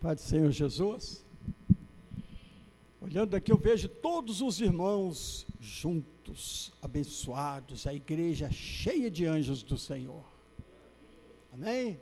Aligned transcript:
Pai 0.00 0.14
do 0.14 0.20
Senhor 0.20 0.50
Jesus. 0.50 1.24
Olhando 3.00 3.34
aqui, 3.34 3.50
eu 3.50 3.56
vejo 3.56 3.88
todos 3.88 4.42
os 4.42 4.60
irmãos 4.60 5.46
juntos, 5.58 6.72
abençoados, 6.82 7.86
a 7.86 7.94
igreja 7.94 8.50
cheia 8.50 9.10
de 9.10 9.24
anjos 9.24 9.62
do 9.62 9.78
Senhor. 9.78 10.22
Amém? 11.52 11.98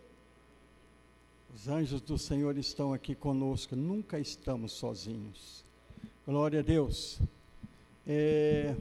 Os 1.55 1.69
anjos 1.69 2.01
do 2.01 2.19
Senhor 2.19 2.59
estão 2.59 2.93
aqui 2.93 3.15
conosco, 3.15 3.77
nunca 3.77 4.19
estamos 4.19 4.73
sozinhos. 4.73 5.65
Glória 6.27 6.61
a 6.61 6.63
Deus. 6.63 7.21
É, 8.05 8.75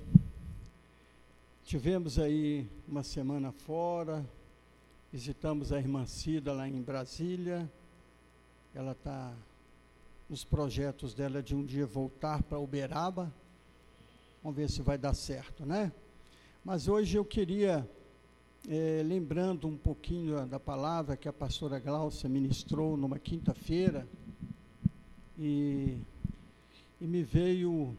tivemos 1.63 2.17
aí 2.17 2.67
uma 2.87 3.03
semana 3.03 3.51
fora, 3.51 4.25
visitamos 5.11 5.71
a 5.71 5.77
irmã 5.77 6.05
Cida 6.07 6.51
lá 6.51 6.67
em 6.67 6.81
Brasília. 6.81 7.69
Ela 8.75 8.93
está 8.93 9.31
nos 10.27 10.43
projetos 10.43 11.13
dela 11.13 11.43
de 11.43 11.53
um 11.53 11.63
dia 11.63 11.85
voltar 11.85 12.41
para 12.41 12.57
Uberaba. 12.57 13.31
Vamos 14.41 14.57
ver 14.57 14.67
se 14.67 14.81
vai 14.81 14.97
dar 14.97 15.13
certo, 15.13 15.63
né? 15.63 15.91
Mas 16.65 16.87
hoje 16.87 17.15
eu 17.15 17.23
queria 17.23 17.87
é, 18.67 19.03
lembrando 19.05 19.67
um 19.67 19.77
pouquinho 19.77 20.43
da 20.47 20.59
palavra 20.59 21.15
que 21.15 21.29
a 21.29 21.33
pastora 21.33 21.79
Glaucia 21.79 22.27
ministrou 22.27 22.97
numa 22.97 23.19
quinta-feira, 23.19 24.07
e, 25.37 25.99
e 26.99 27.05
me 27.05 27.21
veio 27.21 27.95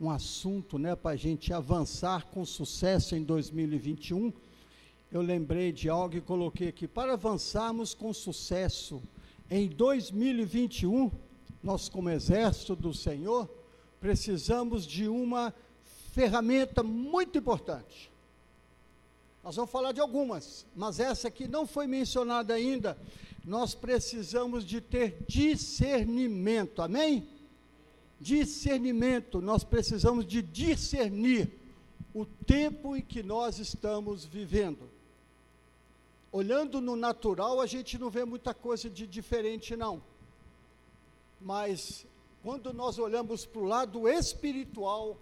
um 0.00 0.08
assunto 0.08 0.78
né, 0.78 0.94
para 0.94 1.12
a 1.12 1.16
gente 1.16 1.52
avançar 1.52 2.26
com 2.26 2.44
sucesso 2.44 3.16
em 3.16 3.24
2021. 3.24 4.32
Eu 5.10 5.20
lembrei 5.20 5.72
de 5.72 5.88
algo 5.88 6.14
e 6.16 6.20
coloquei 6.20 6.68
aqui: 6.68 6.86
para 6.86 7.14
avançarmos 7.14 7.92
com 7.92 8.12
sucesso 8.12 9.02
em 9.50 9.68
2021, 9.68 11.10
nós, 11.62 11.88
como 11.88 12.10
exército 12.10 12.76
do 12.76 12.92
Senhor, 12.92 13.48
precisamos 14.00 14.86
de 14.86 15.08
uma 15.08 15.54
ferramenta 16.12 16.82
muito 16.82 17.38
importante 17.38 18.10
nós 19.48 19.56
vamos 19.56 19.70
falar 19.70 19.92
de 19.92 20.00
algumas, 20.00 20.66
mas 20.76 21.00
essa 21.00 21.28
aqui 21.28 21.48
não 21.48 21.66
foi 21.66 21.86
mencionada 21.86 22.52
ainda. 22.52 22.98
Nós 23.42 23.74
precisamos 23.74 24.62
de 24.62 24.78
ter 24.78 25.24
discernimento, 25.26 26.82
amém? 26.82 27.26
Discernimento, 28.20 29.40
nós 29.40 29.64
precisamos 29.64 30.26
de 30.26 30.42
discernir 30.42 31.50
o 32.12 32.26
tempo 32.26 32.94
em 32.94 33.00
que 33.00 33.22
nós 33.22 33.58
estamos 33.58 34.22
vivendo. 34.22 34.90
Olhando 36.30 36.80
no 36.80 36.94
natural, 36.94 37.60
a 37.60 37.66
gente 37.66 37.98
não 37.98 38.10
vê 38.10 38.24
muita 38.24 38.52
coisa 38.52 38.90
de 38.90 39.06
diferente, 39.06 39.74
não. 39.74 40.02
Mas 41.40 42.06
quando 42.42 42.72
nós 42.72 42.98
olhamos 42.98 43.46
para 43.46 43.60
o 43.60 43.64
lado 43.64 44.08
espiritual, 44.08 45.16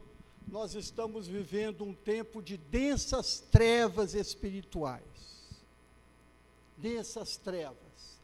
nós 0.48 0.75
estamos 0.75 1.27
vivendo 1.27 1.85
um 1.85 1.95
tempo 1.95 2.43
de 2.43 2.57
densas 2.57 3.41
trevas 3.51 4.15
espirituais. 4.15 5.03
Densas 6.77 7.37
trevas. 7.37 8.20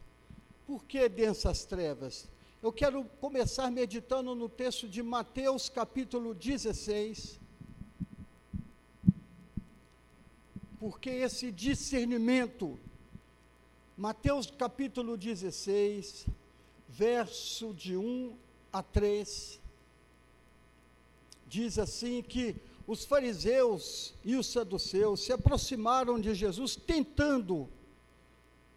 Por 0.65 0.83
que 0.85 1.09
densas 1.09 1.65
trevas? 1.65 2.29
Eu 2.61 2.71
quero 2.71 3.03
começar 3.19 3.69
meditando 3.69 4.33
no 4.33 4.47
texto 4.47 4.87
de 4.87 5.03
Mateus 5.03 5.67
capítulo 5.67 6.33
16. 6.33 7.42
Porque 10.83 11.09
esse 11.09 11.49
discernimento, 11.49 12.77
Mateus 13.95 14.51
capítulo 14.51 15.15
16, 15.15 16.25
verso 16.89 17.73
de 17.73 17.95
1 17.95 18.35
a 18.73 18.83
3 18.83 19.61
diz 21.47 21.79
assim 21.79 22.21
que 22.21 22.57
os 22.85 23.05
fariseus 23.05 24.13
e 24.25 24.35
os 24.35 24.47
saduceus 24.47 25.23
se 25.23 25.31
aproximaram 25.31 26.19
de 26.19 26.35
Jesus 26.35 26.75
tentando, 26.75 27.69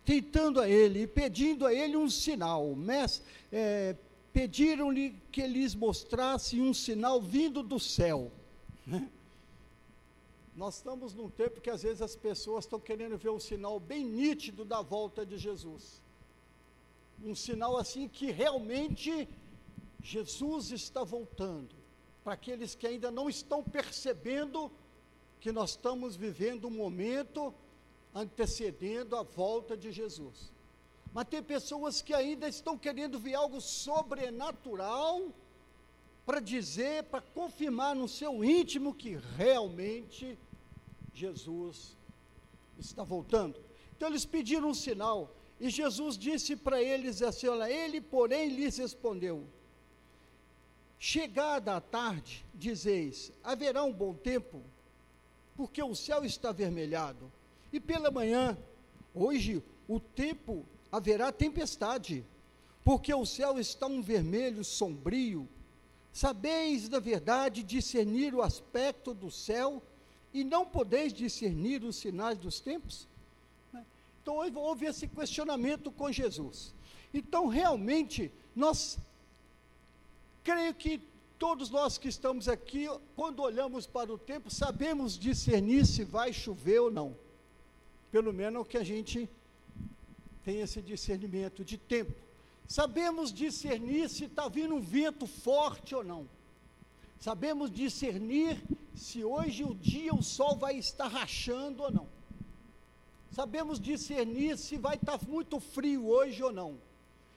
tentando 0.05 0.61
a 0.61 0.69
ele 0.69 1.03
e 1.03 1.07
pedindo 1.09 1.67
a 1.67 1.75
ele 1.75 1.97
um 1.97 2.09
sinal. 2.09 2.73
Mas, 2.77 3.21
é, 3.51 3.97
pediram-lhe 4.33 5.13
que 5.33 5.45
lhes 5.45 5.75
mostrasse 5.75 6.61
um 6.61 6.73
sinal 6.73 7.21
vindo 7.21 7.65
do 7.65 7.81
céu. 7.81 8.31
Né? 8.87 9.11
Nós 10.57 10.77
estamos 10.77 11.13
num 11.13 11.29
tempo 11.29 11.61
que 11.61 11.69
às 11.69 11.83
vezes 11.83 12.01
as 12.01 12.17
pessoas 12.17 12.65
estão 12.65 12.81
querendo 12.81 13.19
ver 13.19 13.29
um 13.29 13.39
sinal 13.39 13.79
bem 13.79 14.03
nítido 14.03 14.65
da 14.65 14.81
volta 14.81 15.25
de 15.25 15.37
Jesus. 15.37 16.01
Um 17.23 17.35
sinal 17.35 17.77
assim 17.77 18.09
que 18.09 18.31
realmente 18.31 19.29
Jesus 20.03 20.71
está 20.71 21.05
voltando 21.05 21.75
para 22.25 22.33
aqueles 22.33 22.75
que 22.75 22.87
ainda 22.87 23.11
não 23.11 23.29
estão 23.29 23.63
percebendo 23.63 24.73
que 25.41 25.53
nós 25.53 25.71
estamos 25.71 26.17
vivendo 26.17 26.69
um 26.69 26.71
momento 26.71 27.53
antecedendo 28.15 29.15
a 29.15 29.23
volta 29.23 29.77
de 29.77 29.93
Jesus. 29.93 30.51
Mas 31.13 31.29
tem 31.29 31.43
pessoas 31.43 32.01
que 32.01 32.15
ainda 32.15 32.49
estão 32.49 32.79
querendo 32.79 33.19
ver 33.19 33.35
algo 33.35 33.61
sobrenatural 33.61 35.31
para 36.25 36.41
dizer, 36.41 37.05
para 37.05 37.21
confirmar 37.21 37.95
no 37.95 38.09
seu 38.09 38.43
íntimo 38.43 38.95
que 38.95 39.17
realmente 39.37 40.39
Jesus 41.17 41.97
está 42.79 43.03
voltando. 43.03 43.59
Então 43.97 44.09
eles 44.09 44.27
pediram 44.27 44.69
um 44.69 44.75
sinal 44.75 45.35
e 45.59 45.71
Jesus 45.71 46.19
disse 46.19 46.55
para 46.55 46.83
eles 46.83 47.23
assim: 47.23 47.49
olha, 47.49 47.71
ele, 47.71 48.01
porém, 48.01 48.51
lhes 48.51 48.77
respondeu: 48.77 49.45
Chegada 50.99 51.75
a 51.75 51.81
tarde, 51.81 52.45
dizeis: 52.55 53.33
haverá 53.43 53.83
um 53.83 53.93
bom 53.93 54.13
tempo, 54.13 54.63
porque 55.57 55.83
o 55.83 55.95
céu 55.95 56.25
está 56.25 56.51
avermelhado. 56.51 57.33
E 57.73 57.81
pela 57.81 58.11
manhã, 58.11 58.57
hoje, 59.15 59.63
o 59.89 59.99
tempo 59.99 60.65
haverá 60.93 61.33
tempestade, 61.33 62.25
porque 62.85 63.13
o 63.13 63.25
céu 63.25 63.59
está 63.59 63.87
um 63.87 64.03
vermelho 64.03 64.63
sombrio. 64.63 65.49
Sabeis, 66.13 66.89
na 66.89 66.99
verdade, 66.99 67.63
discernir 67.63 68.35
o 68.35 68.43
aspecto 68.43 69.13
do 69.15 69.31
céu 69.31 69.83
e 70.41 70.45
não 70.45 70.65
podeis 70.65 71.13
discernir 71.13 71.83
os 71.85 71.97
sinais 71.97 72.39
dos 72.39 72.61
tempos? 72.61 73.07
Então 74.23 74.37
houve 74.57 74.87
esse 74.87 75.07
questionamento 75.07 75.91
com 75.91 76.11
Jesus. 76.11 76.75
Então, 77.15 77.47
realmente, 77.47 78.33
nós 78.55 78.99
Creio 80.47 80.73
que 80.73 81.01
todos 81.41 81.71
nós 81.71 81.99
que 81.99 82.07
estamos 82.07 82.49
aqui, 82.49 82.87
quando 83.17 83.43
olhamos 83.43 83.85
para 83.85 84.15
o 84.15 84.17
tempo, 84.17 84.49
sabemos 84.49 85.19
discernir 85.19 85.85
se 85.85 86.05
vai 86.05 86.33
chover 86.33 86.79
ou 86.79 86.89
não. 86.89 87.17
Pelo 88.13 88.33
menos 88.33 88.69
que 88.69 88.79
a 88.79 88.85
gente 88.85 89.29
tem 90.45 90.61
esse 90.61 90.81
discernimento 90.81 91.65
de 91.65 91.77
tempo. 91.77 92.13
Sabemos 92.69 93.33
discernir 93.33 94.09
se 94.09 94.27
está 94.27 94.47
vindo 94.47 94.77
um 94.77 94.81
vento 94.81 95.27
forte 95.27 95.97
ou 95.97 96.05
não. 96.05 96.29
Sabemos 97.19 97.71
discernir 97.71 98.63
se 98.95 99.25
hoje 99.25 99.65
o 99.65 99.75
dia 99.75 100.15
o 100.15 100.23
sol 100.23 100.57
vai 100.57 100.77
estar 100.77 101.09
rachando 101.09 101.83
ou 101.83 101.91
não. 101.91 102.09
Sabemos 103.31 103.79
discernir 103.79 104.57
se 104.57 104.77
vai 104.77 104.97
estar 104.97 105.21
muito 105.27 105.61
frio 105.61 106.07
hoje 106.07 106.43
ou 106.43 106.53
não. 106.53 106.79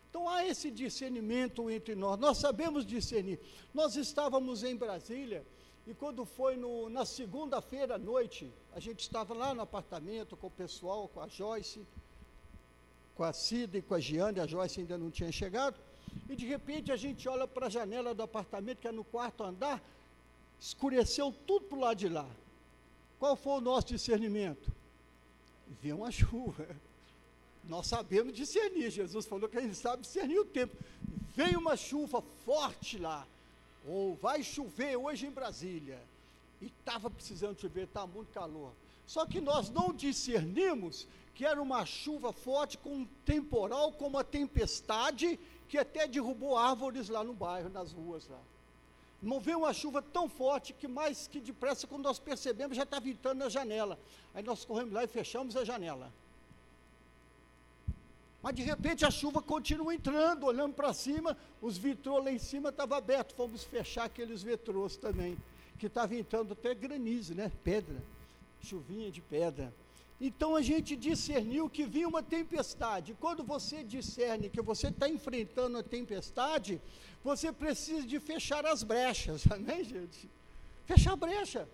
Então 0.09 0.27
há 0.27 0.45
esse 0.45 0.71
discernimento 0.71 1.69
entre 1.69 1.95
nós, 1.95 2.19
nós 2.19 2.37
sabemos 2.37 2.85
discernir. 2.85 3.39
Nós 3.73 3.95
estávamos 3.95 4.63
em 4.63 4.75
Brasília 4.75 5.45
e 5.85 5.93
quando 5.93 6.25
foi 6.25 6.55
no, 6.55 6.89
na 6.89 7.05
segunda-feira 7.05 7.95
à 7.95 7.97
noite, 7.97 8.51
a 8.73 8.79
gente 8.79 9.01
estava 9.01 9.33
lá 9.33 9.53
no 9.53 9.61
apartamento 9.61 10.37
com 10.37 10.47
o 10.47 10.51
pessoal, 10.51 11.07
com 11.07 11.19
a 11.19 11.27
Joyce, 11.27 11.85
com 13.15 13.23
a 13.23 13.33
Cida 13.33 13.77
e 13.77 13.81
com 13.81 13.93
a 13.95 13.99
Giane, 13.99 14.39
a 14.39 14.47
Joyce 14.47 14.79
ainda 14.79 14.97
não 14.97 15.11
tinha 15.11 15.31
chegado, 15.31 15.79
e 16.29 16.35
de 16.35 16.45
repente 16.45 16.91
a 16.91 16.95
gente 16.95 17.27
olha 17.27 17.47
para 17.47 17.67
a 17.67 17.69
janela 17.69 18.13
do 18.13 18.23
apartamento, 18.23 18.79
que 18.79 18.87
é 18.87 18.91
no 18.91 19.03
quarto 19.03 19.43
andar, 19.43 19.81
escureceu 20.59 21.33
tudo 21.47 21.65
para 21.65 21.77
o 21.77 21.81
lado 21.81 21.97
de 21.97 22.09
lá. 22.09 22.27
Qual 23.19 23.35
foi 23.35 23.53
o 23.53 23.61
nosso 23.61 23.87
discernimento? 23.87 24.71
Viu 25.81 25.97
uma 25.97 26.11
chuva. 26.11 26.67
Nós 27.63 27.87
sabemos 27.87 28.35
discernir. 28.35 28.89
Jesus 28.89 29.25
falou 29.25 29.49
que 29.49 29.57
a 29.57 29.61
gente 29.61 29.75
sabe 29.75 30.03
discernir 30.03 30.39
o 30.39 30.45
tempo. 30.45 30.75
Veio 31.35 31.59
uma 31.59 31.75
chuva 31.75 32.21
forte 32.45 32.97
lá, 32.97 33.25
ou 33.87 34.15
vai 34.15 34.43
chover 34.43 34.95
hoje 34.97 35.25
em 35.25 35.31
Brasília, 35.31 35.99
e 36.61 36.65
estava 36.65 37.09
precisando 37.09 37.59
chover, 37.59 37.83
está 37.83 38.05
muito 38.05 38.33
calor. 38.33 38.71
Só 39.07 39.25
que 39.25 39.39
nós 39.39 39.69
não 39.69 39.93
discernimos 39.93 41.07
que 41.33 41.45
era 41.45 41.61
uma 41.61 41.85
chuva 41.85 42.33
forte 42.33 42.77
com 42.77 42.89
um 42.89 43.07
temporal, 43.25 43.93
com 43.93 44.07
uma 44.07 44.23
tempestade, 44.23 45.39
que 45.69 45.77
até 45.77 46.07
derrubou 46.07 46.57
árvores 46.57 47.07
lá 47.07 47.23
no 47.23 47.33
bairro, 47.33 47.69
nas 47.69 47.91
ruas 47.91 48.27
lá. 48.27 48.39
Não 49.21 49.39
veio 49.39 49.59
uma 49.59 49.73
chuva 49.73 50.01
tão 50.01 50.27
forte 50.27 50.73
que 50.73 50.87
mais 50.87 51.27
que 51.27 51.39
depressa, 51.39 51.85
quando 51.85 52.03
nós 52.03 52.17
percebemos, 52.17 52.75
já 52.75 52.83
está 52.83 52.99
ventando 52.99 53.37
na 53.37 53.49
janela. 53.49 53.99
Aí 54.33 54.41
nós 54.41 54.65
corremos 54.65 54.93
lá 54.93 55.03
e 55.03 55.07
fechamos 55.07 55.55
a 55.55 55.63
janela. 55.63 56.11
Mas 58.41 58.55
de 58.55 58.63
repente 58.63 59.05
a 59.05 59.11
chuva 59.11 59.41
continua 59.41 59.93
entrando, 59.93 60.45
olhando 60.45 60.73
para 60.73 60.93
cima, 60.93 61.37
os 61.61 61.77
vitrôs 61.77 62.23
lá 62.23 62.31
em 62.31 62.39
cima 62.39 62.69
estavam 62.69 62.97
abertos. 62.97 63.35
Fomos 63.35 63.63
fechar 63.63 64.05
aqueles 64.05 64.41
vitrôs 64.41 64.95
também, 64.95 65.37
que 65.77 65.85
estava 65.85 66.15
entrando 66.15 66.53
até 66.53 66.73
granizo, 66.73 67.35
né? 67.35 67.51
Pedra, 67.63 68.01
chuvinha 68.63 69.11
de 69.11 69.21
pedra. 69.21 69.71
Então 70.19 70.55
a 70.55 70.61
gente 70.61 70.95
discerniu 70.95 71.69
que 71.69 71.85
vinha 71.85 72.07
uma 72.07 72.21
tempestade. 72.21 73.15
Quando 73.19 73.43
você 73.43 73.83
discerne 73.83 74.49
que 74.49 74.61
você 74.61 74.87
está 74.87 75.07
enfrentando 75.07 75.77
a 75.77 75.83
tempestade, 75.83 76.81
você 77.23 77.51
precisa 77.51 78.05
de 78.05 78.19
fechar 78.19 78.65
as 78.65 78.83
brechas, 78.83 79.43
amém, 79.51 79.83
gente? 79.83 80.29
Fechar 80.85 81.13
a 81.13 81.15
brecha. 81.15 81.67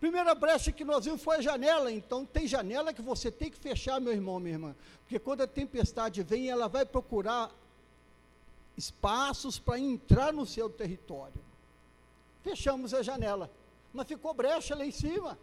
Primeira 0.00 0.34
brecha 0.34 0.72
que 0.72 0.84
nós 0.84 1.04
vimos 1.04 1.22
foi 1.22 1.36
a 1.36 1.40
janela, 1.40 1.92
então 1.92 2.24
tem 2.24 2.46
janela 2.46 2.92
que 2.92 3.02
você 3.02 3.30
tem 3.30 3.50
que 3.50 3.56
fechar, 3.56 4.00
meu 4.00 4.12
irmão, 4.12 4.40
minha 4.40 4.54
irmã, 4.54 4.76
porque 5.02 5.18
quando 5.18 5.42
a 5.42 5.46
tempestade 5.46 6.22
vem, 6.24 6.48
ela 6.48 6.68
vai 6.68 6.84
procurar 6.84 7.52
espaços 8.76 9.58
para 9.58 9.78
entrar 9.78 10.32
no 10.32 10.44
seu 10.44 10.68
território. 10.68 11.40
Fechamos 12.42 12.92
a 12.92 13.02
janela, 13.02 13.48
mas 13.92 14.08
ficou 14.08 14.34
brecha 14.34 14.74
lá 14.74 14.84
em 14.84 14.90
cima. 14.90 15.38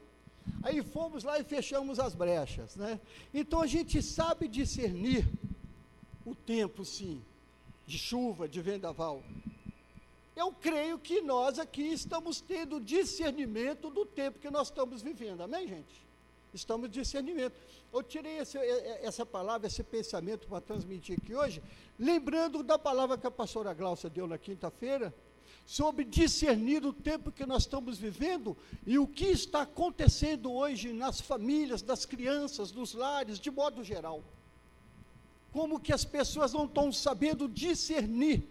Aí 0.63 0.83
fomos 0.83 1.23
lá 1.23 1.39
e 1.39 1.43
fechamos 1.43 1.99
as 1.99 2.13
brechas, 2.13 2.75
né? 2.75 2.99
Então 3.33 3.61
a 3.61 3.67
gente 3.67 4.01
sabe 4.01 4.47
discernir 4.47 5.27
o 6.25 6.35
tempo, 6.35 6.83
sim, 6.83 7.21
de 7.87 7.97
chuva, 7.97 8.47
de 8.47 8.61
vendaval. 8.61 9.23
Eu 10.35 10.51
creio 10.51 10.97
que 10.97 11.21
nós 11.21 11.59
aqui 11.59 11.81
estamos 11.81 12.39
tendo 12.39 12.79
discernimento 12.79 13.89
do 13.89 14.05
tempo 14.05 14.39
que 14.39 14.49
nós 14.49 14.67
estamos 14.67 15.01
vivendo, 15.01 15.41
amém, 15.41 15.67
gente? 15.67 16.07
Estamos 16.53 16.89
discernimento. 16.89 17.55
Eu 17.91 18.01
tirei 18.01 18.37
esse, 18.37 18.57
essa 18.57 19.25
palavra, 19.25 19.67
esse 19.67 19.83
pensamento 19.83 20.47
para 20.47 20.61
transmitir 20.61 21.17
aqui 21.21 21.35
hoje, 21.35 21.61
lembrando 21.97 22.63
da 22.63 22.77
palavra 22.77 23.17
que 23.17 23.27
a 23.27 23.31
pastora 23.31 23.73
Glaucia 23.73 24.09
deu 24.09 24.27
na 24.27 24.37
quinta-feira, 24.37 25.13
sobre 25.69 26.03
discernir 26.03 26.83
o 26.83 26.91
tempo 26.91 27.31
que 27.31 27.45
nós 27.45 27.61
estamos 27.61 27.99
vivendo 27.99 28.57
e 28.87 28.97
o 28.97 29.05
que 29.05 29.25
está 29.25 29.61
acontecendo 29.61 30.51
hoje 30.51 30.91
nas 30.91 31.21
famílias, 31.21 31.83
das 31.83 32.07
crianças, 32.07 32.71
nos 32.71 32.95
lares, 32.95 33.39
de 33.39 33.51
modo 33.51 33.83
geral. 33.83 34.23
Como 35.53 35.79
que 35.79 35.93
as 35.93 36.03
pessoas 36.03 36.53
não 36.53 36.65
estão 36.65 36.91
sabendo 36.91 37.47
discernir 37.47 38.49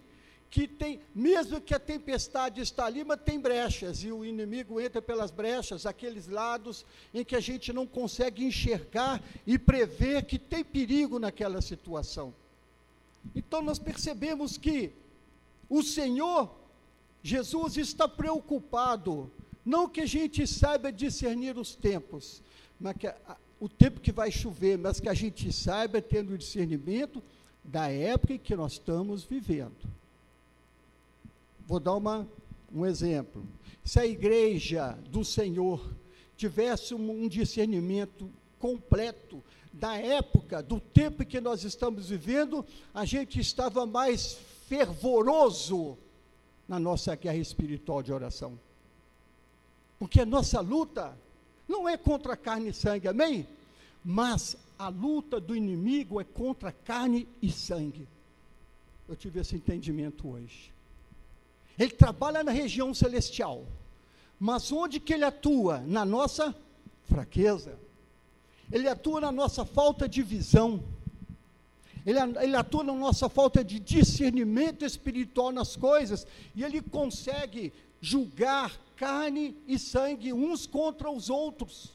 que 0.49 0.69
tem, 0.69 1.01
mesmo 1.13 1.61
que 1.61 1.75
a 1.75 1.81
tempestade 1.81 2.61
está 2.61 2.85
ali, 2.85 3.03
mas 3.03 3.21
tem 3.21 3.41
brechas, 3.41 4.05
e 4.05 4.13
o 4.13 4.25
inimigo 4.25 4.81
entra 4.81 5.03
pelas 5.03 5.33
brechas, 5.33 5.87
aqueles 5.87 6.29
lados 6.29 6.87
em 7.13 7.25
que 7.25 7.35
a 7.35 7.41
gente 7.41 7.73
não 7.73 7.85
consegue 7.85 8.45
enxergar 8.45 9.21
e 9.45 9.59
prever 9.59 10.25
que 10.25 10.39
tem 10.39 10.63
perigo 10.63 11.19
naquela 11.19 11.61
situação. 11.61 12.33
Então 13.35 13.61
nós 13.61 13.81
percebemos 13.81 14.57
que 14.57 14.93
o 15.69 15.83
Senhor, 15.83 16.58
Jesus, 17.29 17.77
está 17.77 18.09
preocupado, 18.09 19.31
não 19.63 19.87
que 19.87 20.01
a 20.01 20.07
gente 20.07 20.47
saiba 20.47 20.91
discernir 20.91 21.59
os 21.59 21.75
tempos, 21.75 22.43
mas 22.81 22.97
que 22.97 23.07
a, 23.07 23.37
o 23.61 23.69
tempo 23.69 24.01
que 24.01 24.11
vai 24.11 24.31
chover, 24.31 24.79
mas 24.79 24.99
que 24.99 25.11
a 25.11 25.15
gente 25.15 25.53
saiba, 25.53 26.01
tendo 26.01 26.39
discernimento 26.39 27.23
da 27.63 27.91
época 27.91 28.33
em 28.33 28.39
que 28.39 28.57
nós 28.57 28.73
estamos 28.73 29.25
vivendo. 29.25 29.77
Vou 31.67 31.79
dar 31.79 31.97
uma, 31.97 32.27
um 32.75 32.87
exemplo. 32.87 33.45
Se 33.85 34.01
a 34.01 34.07
igreja 34.07 34.99
do 35.11 35.23
Senhor 35.23 35.87
tivesse 36.35 36.95
um, 36.95 37.25
um 37.25 37.29
discernimento 37.29 38.31
completo 38.59 39.45
da 39.71 39.99
época, 39.99 40.63
do 40.63 40.81
tempo 40.81 41.27
que 41.27 41.43
nós 41.43 41.63
estamos 41.63 42.09
vivendo, 42.09 42.65
a 42.95 43.05
gente 43.05 43.39
estava 43.39 43.85
mais 43.85 44.39
fervoroso 44.67 45.99
na 46.69 46.79
nossa 46.79 47.15
guerra 47.17 47.39
espiritual 47.39 48.03
de 48.03 48.13
oração. 48.13 48.59
Porque 49.99 50.21
a 50.21 50.27
nossa 50.27 50.61
luta 50.61 51.17
não 51.67 51.89
é 51.89 51.97
contra 51.97 52.37
carne 52.37 52.69
e 52.69 52.75
sangue, 52.75 53.09
amém? 53.09 53.47
Mas 54.05 54.57
a 54.79 54.89
luta 54.89 55.41
do 55.41 55.57
inimigo 55.57 56.21
é 56.21 56.25
contra 56.25 56.71
carne 56.71 57.27
e 57.43 57.51
sangue. 57.51 58.07
Eu 59.09 59.17
tive 59.17 59.41
esse 59.41 59.57
entendimento 59.57 60.29
hoje. 60.29 60.73
Ele 61.79 61.91
trabalha 61.91 62.45
na 62.45 62.53
região 62.53 62.93
celestial. 62.93 63.65
Mas 64.39 64.71
onde 64.71 65.01
que 65.01 65.13
ele 65.15 65.25
atua? 65.25 65.79
Na 65.81 66.05
nossa 66.05 66.55
fraqueza. 67.07 67.79
Ele 68.71 68.89
atua 68.89 69.21
na 69.21 69.33
nossa 69.33 69.65
falta 69.65 70.09
de 70.09 70.23
visão. 70.23 70.83
Ele, 72.09 72.19
ele, 72.41 72.57
atua 72.57 72.83
na 72.83 72.95
nossa 72.95 73.29
falta 73.29 73.63
de 73.63 73.79
discernimento 73.79 74.83
espiritual 74.83 75.53
nas 75.53 75.77
coisas. 75.77 76.27
E 76.55 76.65
ele 76.65 76.81
consegue 76.81 77.71
julgar 78.01 78.73
carne 78.97 79.55
e 79.67 79.79
sangue 79.79 80.33
uns 80.33 80.67
contra 80.67 81.11
os 81.11 81.29
outros. 81.29 81.93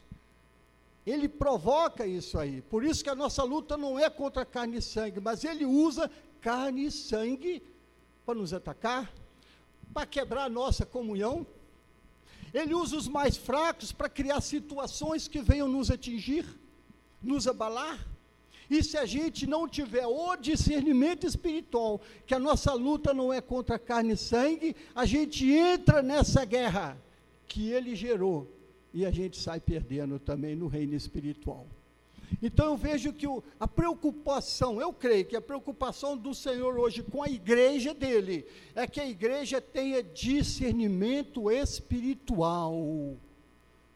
Ele 1.04 1.28
provoca 1.28 2.06
isso 2.06 2.38
aí. 2.38 2.62
Por 2.62 2.84
isso 2.84 3.02
que 3.02 3.10
a 3.10 3.14
nossa 3.16 3.42
luta 3.42 3.76
não 3.76 3.98
é 3.98 4.08
contra 4.08 4.46
carne 4.46 4.76
e 4.76 4.82
sangue, 4.82 5.18
mas 5.18 5.42
ele 5.42 5.64
usa 5.64 6.08
carne 6.40 6.86
e 6.86 6.92
sangue 6.92 7.60
para 8.24 8.36
nos 8.36 8.54
atacar, 8.54 9.12
para 9.92 10.06
quebrar 10.06 10.44
a 10.44 10.48
nossa 10.48 10.86
comunhão. 10.86 11.44
Ele 12.54 12.72
usa 12.72 12.96
os 12.96 13.08
mais 13.08 13.36
fracos 13.36 13.90
para 13.90 14.08
criar 14.08 14.40
situações 14.40 15.26
que 15.26 15.42
venham 15.42 15.66
nos 15.66 15.90
atingir, 15.90 16.46
nos 17.20 17.48
abalar. 17.48 18.13
E 18.70 18.82
se 18.82 18.96
a 18.96 19.04
gente 19.04 19.46
não 19.46 19.68
tiver 19.68 20.06
o 20.06 20.36
discernimento 20.36 21.26
espiritual, 21.26 22.00
que 22.26 22.34
a 22.34 22.38
nossa 22.38 22.72
luta 22.72 23.12
não 23.12 23.32
é 23.32 23.40
contra 23.40 23.78
carne 23.78 24.14
e 24.14 24.16
sangue, 24.16 24.74
a 24.94 25.04
gente 25.04 25.50
entra 25.50 26.02
nessa 26.02 26.44
guerra 26.44 26.98
que 27.46 27.70
ele 27.70 27.94
gerou 27.94 28.50
e 28.92 29.04
a 29.04 29.10
gente 29.10 29.36
sai 29.36 29.60
perdendo 29.60 30.18
também 30.18 30.54
no 30.54 30.66
reino 30.66 30.94
espiritual. 30.94 31.66
Então 32.42 32.66
eu 32.66 32.76
vejo 32.76 33.12
que 33.12 33.26
o, 33.26 33.42
a 33.60 33.68
preocupação, 33.68 34.80
eu 34.80 34.92
creio 34.92 35.24
que 35.24 35.36
a 35.36 35.40
preocupação 35.40 36.16
do 36.16 36.34
Senhor 36.34 36.78
hoje 36.78 37.02
com 37.02 37.22
a 37.22 37.28
igreja 37.28 37.92
dele 37.92 38.46
é 38.74 38.86
que 38.86 39.00
a 39.00 39.08
igreja 39.08 39.60
tenha 39.60 40.02
discernimento 40.02 41.50
espiritual 41.50 43.16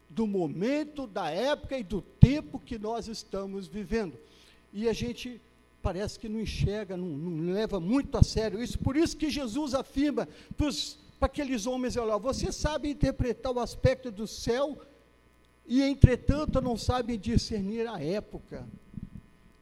do 0.09 0.25
momento, 0.25 1.05
da 1.05 1.29
época 1.29 1.77
e 1.77 1.83
do 1.83 2.01
tempo 2.01 2.59
que 2.59 2.77
nós 2.77 3.07
estamos 3.07 3.67
vivendo. 3.67 4.17
E 4.71 4.87
a 4.87 4.93
gente 4.93 5.41
parece 5.81 6.19
que 6.19 6.29
não 6.29 6.39
enxerga, 6.39 6.97
não, 6.97 7.07
não 7.07 7.53
leva 7.53 7.79
muito 7.79 8.17
a 8.17 8.23
sério 8.23 8.61
isso. 8.61 8.77
Por 8.77 8.95
isso 8.95 9.17
que 9.17 9.29
Jesus 9.29 9.73
afirma 9.73 10.27
para 10.57 11.25
aqueles 11.25 11.65
homens, 11.65 11.97
olha, 11.97 12.17
você 12.17 12.51
sabe 12.51 12.89
interpretar 12.89 13.51
o 13.51 13.59
aspecto 13.59 14.11
do 14.11 14.27
céu 14.27 14.77
e 15.67 15.81
entretanto 15.81 16.59
não 16.61 16.77
sabem 16.77 17.17
discernir 17.19 17.87
a 17.87 18.01
época, 18.01 18.67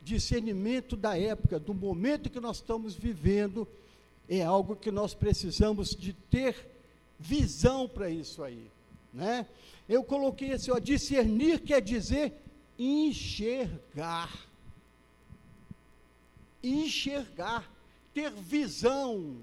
discernimento 0.02 0.96
da 0.96 1.18
época, 1.18 1.60
do 1.60 1.74
momento 1.74 2.30
que 2.30 2.40
nós 2.40 2.58
estamos 2.58 2.96
vivendo, 2.96 3.68
é 4.30 4.42
algo 4.42 4.76
que 4.76 4.92
nós 4.92 5.14
precisamos 5.14 5.96
de 5.96 6.14
ter 6.14 6.56
visão 7.20 7.88
para 7.90 8.10
isso 8.10 8.44
aí, 8.44 8.72
né? 9.14 9.46
Eu 9.90 10.04
coloquei 10.04 10.54
assim, 10.54 10.72
ó, 10.72 10.80
discernir 10.80 11.60
quer 11.60 11.82
dizer 11.82 12.34
enxergar, 12.78 14.47
enxergar, 16.64 17.70
ter 18.14 18.32
visão, 18.32 19.38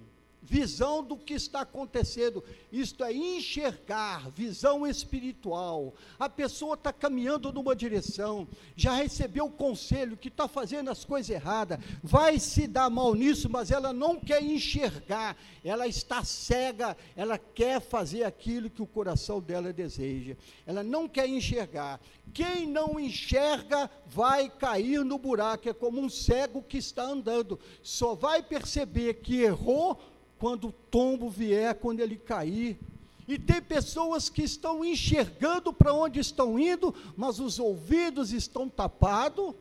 visão 0.44 1.02
do 1.02 1.16
que 1.16 1.32
está 1.34 1.62
acontecendo. 1.62 2.44
Isto 2.70 3.02
é 3.02 3.12
enxergar, 3.12 4.30
visão 4.30 4.86
espiritual. 4.86 5.94
A 6.18 6.28
pessoa 6.28 6.74
está 6.74 6.92
caminhando 6.92 7.52
numa 7.52 7.74
direção, 7.74 8.46
já 8.76 8.92
recebeu 8.92 9.46
o 9.46 9.50
conselho 9.50 10.16
que 10.16 10.28
está 10.28 10.46
fazendo 10.46 10.90
as 10.90 11.04
coisas 11.04 11.30
erradas, 11.30 11.78
vai 12.02 12.38
se 12.38 12.66
dar 12.66 12.90
mal 12.90 13.14
nisso, 13.14 13.48
mas 13.48 13.70
ela 13.70 13.92
não 13.92 14.20
quer 14.20 14.42
enxergar, 14.42 15.36
ela 15.64 15.86
está 15.86 16.22
cega, 16.22 16.96
ela 17.16 17.38
quer 17.38 17.80
fazer 17.80 18.24
aquilo 18.24 18.68
que 18.68 18.82
o 18.82 18.86
coração 18.86 19.40
dela 19.40 19.72
deseja. 19.72 20.36
Ela 20.66 20.82
não 20.82 21.08
quer 21.08 21.26
enxergar. 21.26 22.00
Quem 22.34 22.66
não 22.66 23.00
enxerga 23.00 23.90
vai 24.06 24.50
cair 24.50 25.04
no 25.04 25.18
buraco, 25.18 25.68
é 25.68 25.72
como 25.72 26.00
um 26.00 26.10
cego 26.10 26.62
que 26.62 26.76
está 26.76 27.04
andando, 27.04 27.58
só 27.82 28.14
vai 28.14 28.42
perceber 28.42 29.14
que 29.14 29.40
errou 29.40 29.98
quando 30.44 30.68
o 30.68 30.72
tombo 30.72 31.30
vier, 31.30 31.74
quando 31.74 32.00
ele 32.00 32.18
cair. 32.18 32.78
E 33.26 33.38
tem 33.38 33.62
pessoas 33.62 34.28
que 34.28 34.42
estão 34.42 34.84
enxergando 34.84 35.72
para 35.72 35.94
onde 35.94 36.20
estão 36.20 36.58
indo, 36.58 36.94
mas 37.16 37.40
os 37.40 37.58
ouvidos 37.58 38.30
estão 38.30 38.68
tapados 38.68 39.54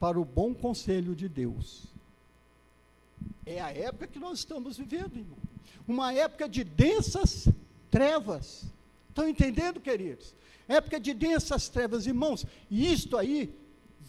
para 0.00 0.18
o 0.18 0.24
bom 0.24 0.54
conselho 0.54 1.14
de 1.14 1.28
Deus. 1.28 1.82
É 3.44 3.60
a 3.60 3.70
época 3.70 4.06
que 4.06 4.18
nós 4.18 4.38
estamos 4.38 4.78
vivendo, 4.78 5.18
irmão. 5.18 5.36
Uma 5.86 6.14
época 6.14 6.48
de 6.48 6.64
densas 6.64 7.46
trevas. 7.90 8.64
Estão 9.10 9.28
entendendo, 9.28 9.78
queridos? 9.78 10.34
Época 10.66 10.98
de 10.98 11.12
densas 11.12 11.68
trevas, 11.68 12.06
irmãos. 12.06 12.46
E 12.70 12.90
isto 12.90 13.14
aí 13.14 13.54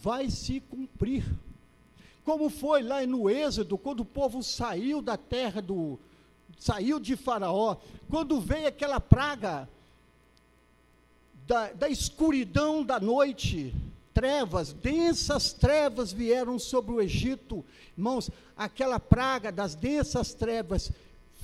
vai 0.02 0.30
se 0.30 0.62
cumprir. 0.62 1.25
Como 2.24 2.50
foi 2.50 2.82
lá 2.82 3.06
no 3.06 3.30
Êxodo, 3.30 3.77
quando 3.77 4.01
o 4.01 4.06
povo 4.06 4.42
saiu 4.42 5.01
da 5.01 5.18
terra 5.18 5.62
do. 5.62 6.00
saiu 6.58 7.00
de 7.00 7.15
Faraó, 7.15 7.77
quando 8.10 8.39
veio 8.39 8.68
aquela 8.68 9.00
praga 9.00 9.68
da, 11.46 11.72
da 11.74 11.89
escuridão 11.89 12.84
da 12.84 13.00
noite, 13.00 13.74
trevas, 14.13 14.72
densas 14.72 15.51
trevas 15.51 16.13
vieram 16.13 16.58
sobre 16.58 16.94
o 16.94 17.01
Egito. 17.01 17.65
Irmãos, 17.98 18.30
aquela 18.56 19.00
praga 19.00 19.51
das 19.51 19.75
densas 19.75 20.34
trevas 20.34 20.92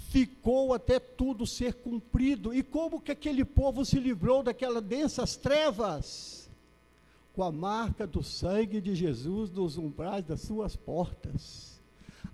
ficou 0.09 0.73
até 0.73 0.99
tudo 0.99 1.45
ser 1.45 1.73
cumprido. 1.73 2.53
E 2.53 2.63
como 2.63 3.01
que 3.01 3.11
aquele 3.11 3.43
povo 3.43 3.83
se 3.83 3.99
livrou 3.99 4.41
daquelas 4.43 4.83
densas 4.83 5.35
trevas? 5.35 6.38
Com 7.39 7.45
a 7.45 7.53
marca 7.53 8.05
do 8.05 8.21
sangue 8.21 8.81
de 8.81 8.93
Jesus 8.93 9.49
nos 9.49 9.77
umbrais 9.77 10.25
das 10.25 10.41
suas 10.41 10.75
portas. 10.75 11.81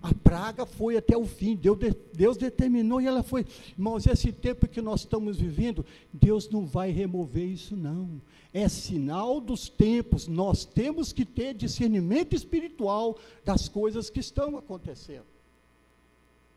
A 0.02 0.12
praga 0.12 0.66
foi 0.66 0.96
até 0.96 1.16
o 1.16 1.24
fim, 1.24 1.54
Deus, 1.54 1.78
Deus 2.12 2.36
determinou 2.36 3.00
e 3.00 3.06
ela 3.06 3.22
foi. 3.22 3.46
Irmãos, 3.78 4.04
esse 4.04 4.32
tempo 4.32 4.66
que 4.66 4.82
nós 4.82 5.02
estamos 5.02 5.38
vivendo, 5.38 5.86
Deus 6.12 6.50
não 6.50 6.66
vai 6.66 6.90
remover 6.90 7.46
isso, 7.46 7.76
não. 7.76 8.20
É 8.52 8.68
sinal 8.68 9.40
dos 9.40 9.68
tempos, 9.68 10.26
nós 10.26 10.64
temos 10.64 11.12
que 11.12 11.24
ter 11.24 11.54
discernimento 11.54 12.34
espiritual 12.34 13.16
das 13.44 13.68
coisas 13.68 14.10
que 14.10 14.18
estão 14.18 14.58
acontecendo. 14.58 15.35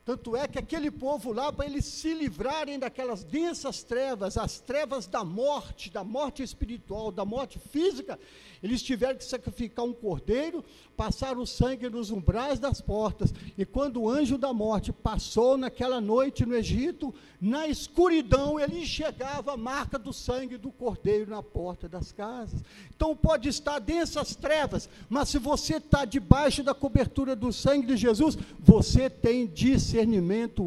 Tanto 0.10 0.36
é 0.36 0.48
que 0.48 0.58
aquele 0.58 0.90
povo 0.90 1.32
lá, 1.32 1.54
para 1.54 1.68
eles 1.68 1.86
se 1.86 2.16
livrarem 2.16 2.80
daquelas 2.80 3.24
densas 3.24 3.84
trevas, 3.84 4.40
as 4.40 4.60
trevas 4.60 5.06
da 5.06 5.24
morte, 5.24 5.92
da 5.92 6.04
morte 6.04 6.42
espiritual, 6.42 7.12
da 7.12 7.24
morte 7.24 7.60
física, 7.60 8.20
eles 8.64 8.82
tiveram 8.82 9.20
que 9.20 9.24
sacrificar 9.24 9.86
um 9.86 9.94
cordeiro, 9.94 10.66
passar 10.98 11.38
o 11.38 11.46
sangue 11.46 11.88
nos 11.92 12.10
umbrais 12.10 12.58
das 12.58 12.82
portas. 12.82 13.32
E 13.56 13.64
quando 13.64 14.02
o 14.02 14.10
anjo 14.10 14.36
da 14.36 14.52
morte 14.52 14.92
passou 14.92 15.56
naquela 15.56 16.02
noite 16.02 16.44
no 16.44 16.56
Egito, 16.56 17.14
na 17.40 17.68
escuridão 17.68 18.60
ele 18.60 18.80
enxergava 18.80 19.54
a 19.54 19.58
marca 19.58 20.00
do 20.00 20.12
sangue 20.12 20.58
do 20.58 20.72
cordeiro 20.72 21.30
na 21.30 21.44
porta 21.44 21.88
das 21.88 22.12
casas. 22.12 22.64
Então 22.94 23.16
pode 23.16 23.48
estar 23.48 23.78
densas 23.78 24.36
trevas, 24.36 24.90
mas 25.08 25.30
se 25.30 25.38
você 25.38 25.76
está 25.76 26.04
debaixo 26.04 26.64
da 26.64 26.74
cobertura 26.74 27.36
do 27.36 27.54
sangue 27.54 27.86
de 27.86 27.96
Jesus, 27.96 28.36
você 28.60 29.08
tem 29.08 29.46
discernimento 29.46 29.99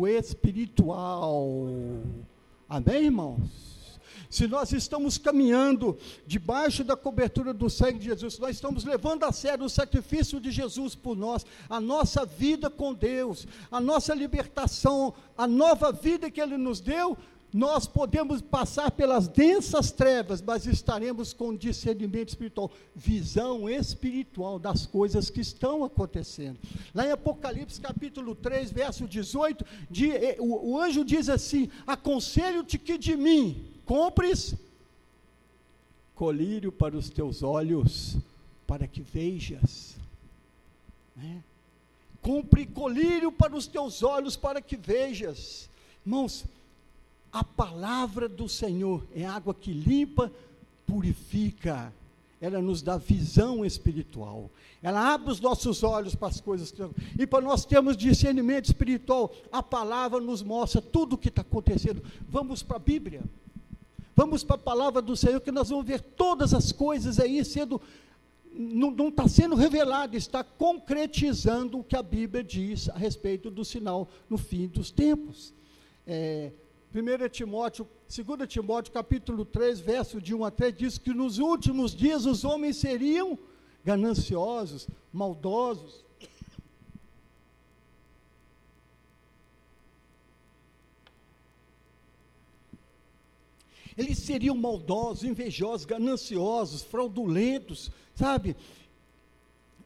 espiritual. 0.06 1.66
Amém, 2.68 3.04
irmãos? 3.04 3.72
se 4.32 4.48
nós 4.48 4.72
estamos 4.72 5.18
caminhando 5.18 5.98
debaixo 6.26 6.82
da 6.82 6.96
cobertura 6.96 7.52
do 7.52 7.68
sangue 7.68 7.98
de 7.98 8.06
Jesus, 8.06 8.34
se 8.34 8.40
nós 8.40 8.56
estamos 8.56 8.82
levando 8.82 9.24
a 9.24 9.30
sério 9.30 9.66
o 9.66 9.68
sacrifício 9.68 10.40
de 10.40 10.50
Jesus 10.50 10.94
por 10.94 11.14
nós, 11.14 11.44
a 11.68 11.78
nossa 11.78 12.24
vida 12.24 12.70
com 12.70 12.94
Deus, 12.94 13.46
a 13.70 13.78
nossa 13.78 14.14
libertação, 14.14 15.12
a 15.36 15.46
nova 15.46 15.92
vida 15.92 16.30
que 16.30 16.40
Ele 16.40 16.56
nos 16.56 16.80
deu, 16.80 17.14
nós 17.52 17.86
podemos 17.86 18.40
passar 18.40 18.90
pelas 18.90 19.28
densas 19.28 19.92
trevas, 19.92 20.40
mas 20.40 20.66
estaremos 20.66 21.34
com 21.34 21.54
discernimento 21.54 22.30
espiritual, 22.30 22.70
visão 22.94 23.68
espiritual 23.68 24.58
das 24.58 24.86
coisas 24.86 25.28
que 25.28 25.40
estão 25.40 25.84
acontecendo. 25.84 26.58
Lá 26.94 27.06
em 27.06 27.10
Apocalipse 27.10 27.80
capítulo 27.80 28.34
3, 28.34 28.70
verso 28.70 29.06
18, 29.06 29.64
de, 29.90 30.10
eh, 30.10 30.36
o, 30.38 30.72
o 30.72 30.80
anjo 30.80 31.04
diz 31.04 31.28
assim: 31.28 31.70
Aconselho-te 31.86 32.78
que 32.78 32.96
de 32.96 33.16
mim, 33.16 33.62
compres 33.84 34.54
colírio 36.14 36.72
para 36.72 36.96
os 36.96 37.10
teus 37.10 37.42
olhos, 37.42 38.16
para 38.66 38.86
que 38.86 39.02
vejas. 39.02 39.96
Né? 41.14 41.42
Compre 42.22 42.64
colírio 42.64 43.30
para 43.30 43.54
os 43.54 43.66
teus 43.66 44.02
olhos, 44.02 44.36
para 44.36 44.62
que 44.62 44.76
vejas. 44.76 45.68
Irmãos, 46.06 46.44
a 47.32 47.42
palavra 47.42 48.28
do 48.28 48.48
Senhor 48.48 49.06
é 49.14 49.24
água 49.24 49.54
que 49.54 49.72
limpa, 49.72 50.30
purifica, 50.86 51.92
ela 52.38 52.60
nos 52.60 52.82
dá 52.82 52.98
visão 52.98 53.64
espiritual, 53.64 54.50
ela 54.82 55.14
abre 55.14 55.30
os 55.30 55.40
nossos 55.40 55.82
olhos 55.82 56.14
para 56.14 56.28
as 56.28 56.40
coisas 56.40 56.70
que 56.70 56.82
e 57.18 57.26
para 57.26 57.40
nós 57.42 57.64
termos 57.64 57.96
discernimento 57.96 58.66
espiritual, 58.66 59.32
a 59.50 59.62
palavra 59.62 60.20
nos 60.20 60.42
mostra 60.42 60.82
tudo 60.82 61.14
o 61.14 61.18
que 61.18 61.28
está 61.28 61.40
acontecendo. 61.42 62.02
Vamos 62.28 62.62
para 62.62 62.76
a 62.76 62.80
Bíblia. 62.80 63.22
Vamos 64.14 64.44
para 64.44 64.56
a 64.56 64.58
palavra 64.58 65.00
do 65.00 65.16
Senhor, 65.16 65.40
que 65.40 65.50
nós 65.50 65.70
vamos 65.70 65.86
ver 65.86 66.00
todas 66.00 66.52
as 66.52 66.70
coisas 66.70 67.18
aí 67.18 67.42
sendo, 67.44 67.80
não 68.52 69.08
está 69.08 69.26
sendo 69.26 69.54
revelado, 69.54 70.16
está 70.16 70.44
concretizando 70.44 71.78
o 71.78 71.84
que 71.84 71.96
a 71.96 72.02
Bíblia 72.02 72.44
diz 72.44 72.90
a 72.90 72.98
respeito 72.98 73.50
do 73.50 73.64
sinal 73.64 74.08
no 74.28 74.36
fim 74.36 74.66
dos 74.66 74.90
tempos. 74.90 75.54
É, 76.06 76.52
1 76.94 77.28
Timóteo, 77.30 77.88
2 78.06 78.48
Timóteo, 78.48 78.92
capítulo 78.92 79.46
3, 79.46 79.80
verso 79.80 80.20
de 80.20 80.34
1 80.34 80.44
a 80.44 80.50
3, 80.50 80.74
diz 80.74 80.98
que 80.98 81.14
nos 81.14 81.38
últimos 81.38 81.94
dias 81.94 82.26
os 82.26 82.44
homens 82.44 82.76
seriam 82.76 83.38
gananciosos, 83.82 84.86
maldosos, 85.12 86.04
Eles 93.96 94.18
seriam 94.18 94.56
maldosos, 94.56 95.24
invejosos, 95.24 95.84
gananciosos, 95.84 96.82
fraudulentos, 96.82 97.90
sabe? 98.14 98.56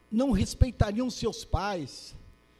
Não 0.09 0.31
respeitariam 0.31 1.09
seus 1.09 1.43
pais, 1.43 2.15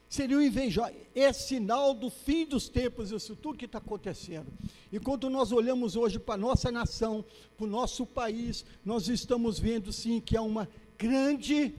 seriam 0.10 0.42
invejosos. 0.42 0.96
É 1.14 1.32
sinal 1.34 1.94
do 1.94 2.10
fim 2.10 2.46
dos 2.46 2.70
tempos, 2.70 3.12
isso 3.12 3.36
tudo 3.36 3.58
que 3.58 3.66
está 3.66 3.78
acontecendo. 3.78 4.48
E 4.92 5.00
quando 5.00 5.30
nós 5.30 5.52
olhamos 5.52 5.96
hoje 5.96 6.20
para 6.20 6.36
a 6.36 6.38
nossa 6.38 6.72
nação, 6.72 7.24
para 7.56 7.66
o 7.66 7.70
nosso 7.70 8.06
país, 8.06 8.66
nós 8.86 9.08
estamos 9.08 9.60
vendo 9.60 9.92
sim 9.92 10.20
que 10.20 10.38
há 10.38 10.42
uma 10.42 10.68
grande 10.98 11.74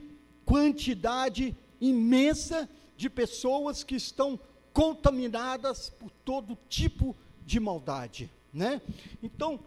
quantidade 0.45 1.55
imensa 1.79 2.69
de 2.97 3.09
pessoas 3.09 3.83
que 3.83 3.95
estão 3.95 4.39
contaminadas 4.73 5.89
por 5.89 6.11
todo 6.23 6.57
tipo 6.67 7.15
de 7.45 7.59
maldade 7.59 8.29
né? 8.53 8.81
Então, 9.21 9.59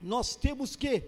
nós 0.00 0.36
temos 0.36 0.76
que 0.76 1.02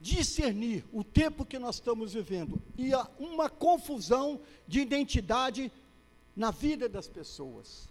discernir 0.00 0.84
o 0.92 1.02
tempo 1.02 1.44
que 1.44 1.58
nós 1.58 1.76
estamos 1.76 2.12
vivendo 2.12 2.60
e 2.76 2.94
há 2.94 3.06
uma 3.18 3.50
confusão 3.50 4.40
de 4.66 4.80
identidade 4.80 5.72
na 6.38 6.52
vida 6.52 6.88
das 6.88 7.08
pessoas. 7.08 7.88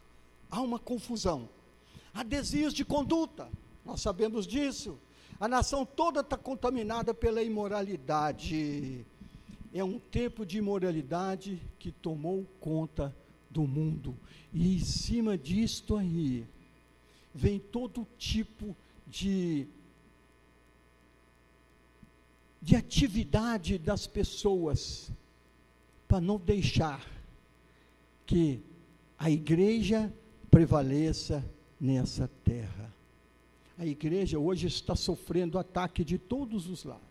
Há 0.50 0.62
uma 0.62 0.80
confusão. 0.80 1.50
Há 2.14 2.24
desvios 2.24 2.74
de 2.74 2.86
conduta, 2.86 3.50
nós 3.86 4.00
sabemos 4.02 4.48
disso. 4.48 4.98
A 5.38 5.50
nação 5.50 5.86
toda 5.86 6.22
está 6.22 6.38
contaminada 6.38 7.14
pela 7.14 7.44
imoralidade. 7.44 9.06
É 9.74 9.84
um 9.84 10.00
tempo 10.00 10.46
de 10.46 10.60
imoralidade 10.60 11.62
que 11.78 11.92
tomou 11.92 12.48
conta 12.62 13.14
do 13.50 13.68
mundo. 13.68 14.18
E 14.54 14.78
em 14.78 14.80
cima 14.80 15.38
disto 15.38 15.98
aí, 15.98 16.48
vem 17.36 17.60
todo 17.60 18.08
tipo 18.18 18.74
de, 19.06 19.68
de 22.62 22.78
atividade 22.78 23.78
das 23.78 24.08
pessoas 24.08 25.12
para 26.08 26.22
não 26.22 26.38
deixar 26.38 27.17
que 28.28 28.62
a 29.18 29.32
igreja 29.32 30.14
prevaleça 30.52 31.44
nessa 31.80 32.30
terra. 32.44 32.94
A 33.80 33.86
igreja 33.86 34.38
hoje 34.38 34.68
está 34.68 34.96
sofrendo 34.96 35.58
ataque 35.58 36.04
de 36.04 36.18
todos 36.18 36.68
os 36.68 36.84
lados. 36.84 37.06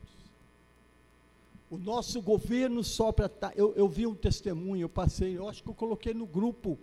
O 1.71 1.79
nosso 1.79 2.21
governo 2.21 2.85
sofre 2.85 3.25
ataque. 3.25 3.59
Eu, 3.59 3.75
eu 3.75 3.89
vi 3.89 4.07
um 4.07 4.15
testemunho, 4.15 4.83
eu 4.83 4.89
passei, 4.89 5.37
eu 5.37 5.49
acho 5.49 5.63
que 5.63 5.69
eu 5.69 5.75
coloquei 5.75 6.13
no 6.13 6.27
grupo 6.27 6.79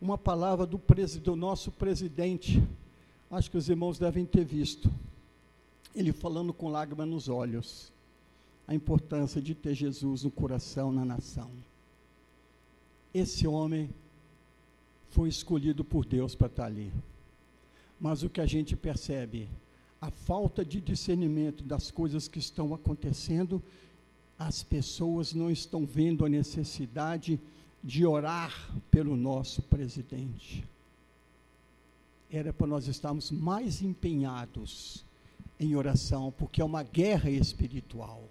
uma 0.00 0.18
palavra 0.18 0.66
do, 0.66 0.80
do 1.22 1.36
nosso 1.36 1.70
presidente. 1.70 2.62
Acho 3.30 3.50
que 3.50 3.56
os 3.56 3.68
irmãos 3.68 3.98
devem 3.98 4.26
ter 4.26 4.44
visto. 4.44 4.90
Ele 5.94 6.12
falando 6.12 6.52
com 6.52 6.68
lágrimas 6.68 7.08
nos 7.08 7.28
olhos. 7.28 7.92
A 8.66 8.74
importância 8.74 9.40
de 9.40 9.54
ter 9.54 9.74
Jesus 9.74 10.24
no 10.24 10.30
coração, 10.30 10.92
na 10.92 11.04
nação. 11.04 11.50
Esse 13.18 13.48
homem 13.48 13.90
foi 15.10 15.28
escolhido 15.28 15.84
por 15.84 16.04
Deus 16.04 16.36
para 16.36 16.46
estar 16.46 16.66
ali. 16.66 16.92
Mas 18.00 18.22
o 18.22 18.30
que 18.30 18.40
a 18.40 18.46
gente 18.46 18.76
percebe, 18.76 19.48
a 20.00 20.08
falta 20.08 20.64
de 20.64 20.80
discernimento 20.80 21.64
das 21.64 21.90
coisas 21.90 22.28
que 22.28 22.38
estão 22.38 22.72
acontecendo, 22.72 23.60
as 24.38 24.62
pessoas 24.62 25.34
não 25.34 25.50
estão 25.50 25.84
vendo 25.84 26.24
a 26.24 26.28
necessidade 26.28 27.40
de 27.82 28.06
orar 28.06 28.72
pelo 28.88 29.16
nosso 29.16 29.62
presidente. 29.62 30.64
Era 32.30 32.52
para 32.52 32.68
nós 32.68 32.86
estarmos 32.86 33.32
mais 33.32 33.82
empenhados 33.82 35.04
em 35.58 35.74
oração, 35.74 36.32
porque 36.38 36.60
é 36.60 36.64
uma 36.64 36.84
guerra 36.84 37.30
espiritual. 37.30 38.22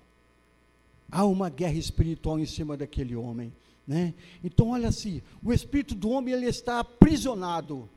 Há 1.11 1.25
uma 1.25 1.49
guerra 1.49 1.77
espiritual 1.77 2.39
em 2.39 2.45
cima 2.45 2.77
daquele 2.77 3.15
homem. 3.17 3.51
Né? 3.87 4.13
Então, 4.43 4.71
olha 4.71 4.89
assim: 4.89 5.21
o 5.41 5.53
espírito 5.53 5.95
do 5.95 6.09
homem 6.09 6.33
ele 6.33 6.47
está 6.47 6.79
aprisionado, 6.79 7.89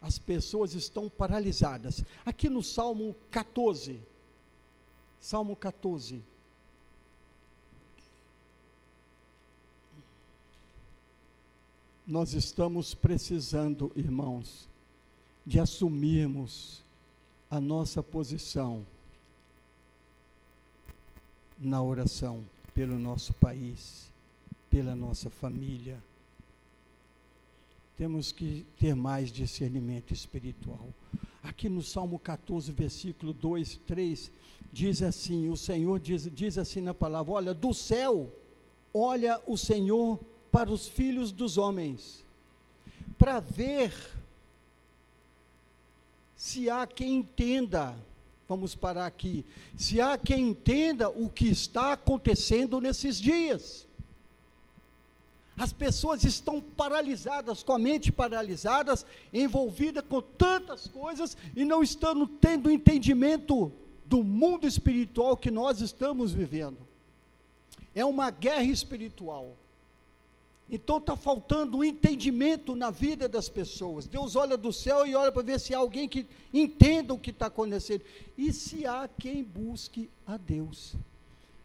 as 0.00 0.18
pessoas 0.18 0.74
estão 0.74 1.08
paralisadas. 1.08 2.04
Aqui 2.24 2.48
no 2.48 2.62
Salmo 2.62 3.16
14, 3.30 4.00
Salmo 5.20 5.56
14. 5.56 6.22
Nós 12.06 12.32
estamos 12.32 12.94
precisando, 12.94 13.92
irmãos, 13.94 14.68
de 15.46 15.60
assumirmos 15.60 16.82
a 17.48 17.60
nossa 17.60 18.02
posição 18.02 18.84
na 21.58 21.82
oração 21.82 22.44
pelo 22.74 22.98
nosso 22.98 23.32
país, 23.34 24.09
pela 24.70 24.94
nossa 24.94 25.28
família. 25.28 26.02
Temos 27.96 28.32
que 28.32 28.64
ter 28.78 28.94
mais 28.94 29.30
discernimento 29.30 30.14
espiritual. 30.14 30.88
Aqui 31.42 31.68
no 31.68 31.82
Salmo 31.82 32.18
14, 32.18 32.72
versículo 32.72 33.32
2, 33.32 33.80
3, 33.86 34.30
diz 34.72 35.02
assim: 35.02 35.50
o 35.50 35.56
Senhor 35.56 35.98
diz, 35.98 36.30
diz 36.32 36.56
assim 36.56 36.80
na 36.80 36.94
palavra: 36.94 37.32
Olha, 37.32 37.52
do 37.52 37.74
céu, 37.74 38.32
olha 38.94 39.40
o 39.46 39.56
Senhor 39.56 40.18
para 40.50 40.70
os 40.70 40.88
filhos 40.88 41.32
dos 41.32 41.58
homens, 41.58 42.24
para 43.18 43.40
ver 43.40 43.92
se 46.36 46.70
há 46.70 46.86
quem 46.86 47.16
entenda 47.16 47.94
Vamos 48.50 48.74
parar 48.74 49.06
aqui. 49.06 49.46
Se 49.76 50.00
há 50.00 50.18
quem 50.18 50.48
entenda 50.48 51.08
o 51.08 51.30
que 51.30 51.46
está 51.46 51.92
acontecendo 51.92 52.80
nesses 52.80 53.20
dias. 53.20 53.86
As 55.60 55.74
pessoas 55.74 56.24
estão 56.24 56.58
paralisadas, 56.58 57.62
com 57.62 57.74
a 57.74 57.78
mente 57.78 58.10
paralisadas, 58.10 59.04
envolvidas 59.30 60.02
com 60.08 60.22
tantas 60.22 60.88
coisas 60.88 61.36
e 61.54 61.66
não 61.66 61.82
estão 61.82 62.26
tendo 62.26 62.70
entendimento 62.70 63.70
do 64.06 64.24
mundo 64.24 64.66
espiritual 64.66 65.36
que 65.36 65.50
nós 65.50 65.82
estamos 65.82 66.32
vivendo. 66.32 66.78
É 67.94 68.02
uma 68.02 68.30
guerra 68.30 68.64
espiritual. 68.64 69.54
Então 70.70 70.96
está 70.96 71.14
faltando 71.14 71.76
um 71.76 71.84
entendimento 71.84 72.74
na 72.74 72.90
vida 72.90 73.28
das 73.28 73.50
pessoas. 73.50 74.06
Deus 74.06 74.36
olha 74.36 74.56
do 74.56 74.72
céu 74.72 75.06
e 75.06 75.14
olha 75.14 75.30
para 75.30 75.42
ver 75.42 75.60
se 75.60 75.74
há 75.74 75.78
alguém 75.78 76.08
que 76.08 76.24
entenda 76.54 77.12
o 77.12 77.18
que 77.18 77.28
está 77.28 77.46
acontecendo. 77.46 78.02
E 78.38 78.50
se 78.50 78.86
há 78.86 79.06
quem 79.18 79.44
busque 79.44 80.08
a 80.26 80.38
Deus. 80.38 80.94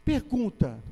Pergunta: 0.04 0.84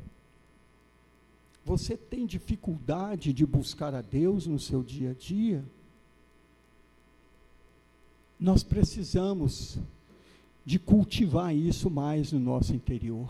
você 1.65 1.95
tem 1.95 2.25
dificuldade 2.25 3.31
de 3.31 3.45
buscar 3.45 3.93
a 3.95 4.01
Deus 4.01 4.45
no 4.45 4.59
seu 4.59 4.83
dia 4.83 5.11
a 5.11 5.13
dia? 5.13 5.63
Nós 8.39 8.63
precisamos 8.63 9.77
de 10.65 10.77
cultivar 10.77 11.55
isso 11.55 11.89
mais 11.89 12.31
no 12.31 12.39
nosso 12.39 12.73
interior. 12.73 13.29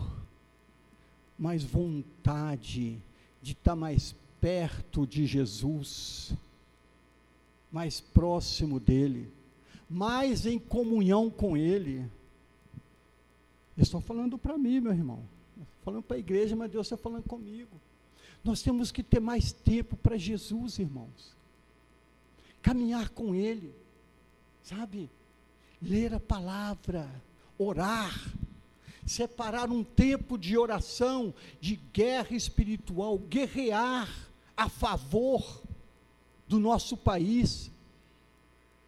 Mais 1.38 1.62
vontade 1.62 2.98
de 3.40 3.52
estar 3.52 3.76
mais 3.76 4.14
perto 4.40 5.06
de 5.06 5.26
Jesus, 5.26 6.32
mais 7.70 8.00
próximo 8.00 8.80
dele, 8.80 9.30
mais 9.88 10.46
em 10.46 10.58
comunhão 10.58 11.30
com 11.30 11.56
ele. 11.56 12.04
estou 13.76 14.00
falando 14.00 14.36
para 14.36 14.58
mim, 14.58 14.80
meu 14.80 14.92
irmão. 14.92 15.20
Falando 15.84 16.02
para 16.02 16.16
a 16.16 16.20
igreja, 16.20 16.56
mas 16.56 16.70
Deus 16.70 16.86
está 16.86 16.96
falando 16.96 17.24
comigo. 17.24 17.70
Nós 18.44 18.60
temos 18.60 18.92
que 18.92 19.02
ter 19.02 19.20
mais 19.20 19.52
tempo 19.52 19.96
para 19.96 20.18
Jesus, 20.18 20.78
irmãos. 20.78 21.34
Caminhar 22.60 23.08
com 23.08 23.34
Ele, 23.34 23.74
sabe? 24.62 25.10
Ler 25.80 26.12
a 26.12 26.20
palavra, 26.20 27.10
orar, 27.58 28.14
separar 29.06 29.70
um 29.70 29.82
tempo 29.82 30.36
de 30.36 30.58
oração, 30.58 31.32
de 31.60 31.76
guerra 31.92 32.36
espiritual, 32.36 33.18
guerrear 33.18 34.08
a 34.54 34.68
favor 34.68 35.62
do 36.46 36.58
nosso 36.58 36.96
país, 36.96 37.70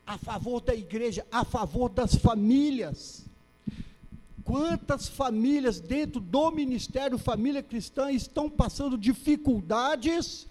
a 0.06 0.18
favor 0.18 0.60
da 0.60 0.74
igreja, 0.74 1.26
a 1.30 1.44
favor 1.44 1.88
das 1.88 2.14
famílias. 2.14 3.24
Quantas 4.46 5.08
famílias 5.08 5.80
dentro 5.80 6.20
do 6.20 6.52
Ministério 6.52 7.18
Família 7.18 7.64
Cristã 7.64 8.12
estão 8.12 8.48
passando 8.48 8.96
dificuldades 8.96 10.46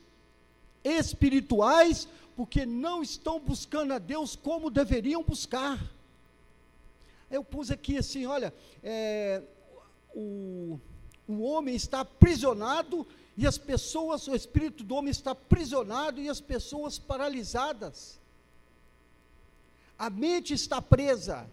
espirituais 0.84 2.06
porque 2.36 2.66
não 2.66 3.02
estão 3.02 3.40
buscando 3.40 3.94
a 3.94 3.98
Deus 3.98 4.36
como 4.36 4.70
deveriam 4.70 5.24
buscar? 5.24 5.82
Eu 7.32 7.42
pus 7.42 7.72
aqui 7.72 7.98
assim: 7.98 8.26
olha, 8.26 8.54
é, 8.84 9.42
o, 10.14 10.78
o 11.26 11.42
homem 11.44 11.74
está 11.74 12.02
aprisionado 12.02 13.08
e 13.38 13.48
as 13.48 13.58
pessoas, 13.58 14.28
o 14.28 14.36
espírito 14.36 14.84
do 14.84 14.94
homem 14.94 15.12
está 15.12 15.32
aprisionado 15.32 16.20
e 16.20 16.28
as 16.28 16.42
pessoas 16.42 17.00
paralisadas. 17.00 18.20
A 19.98 20.10
mente 20.10 20.54
está 20.54 20.82
presa. 20.82 21.50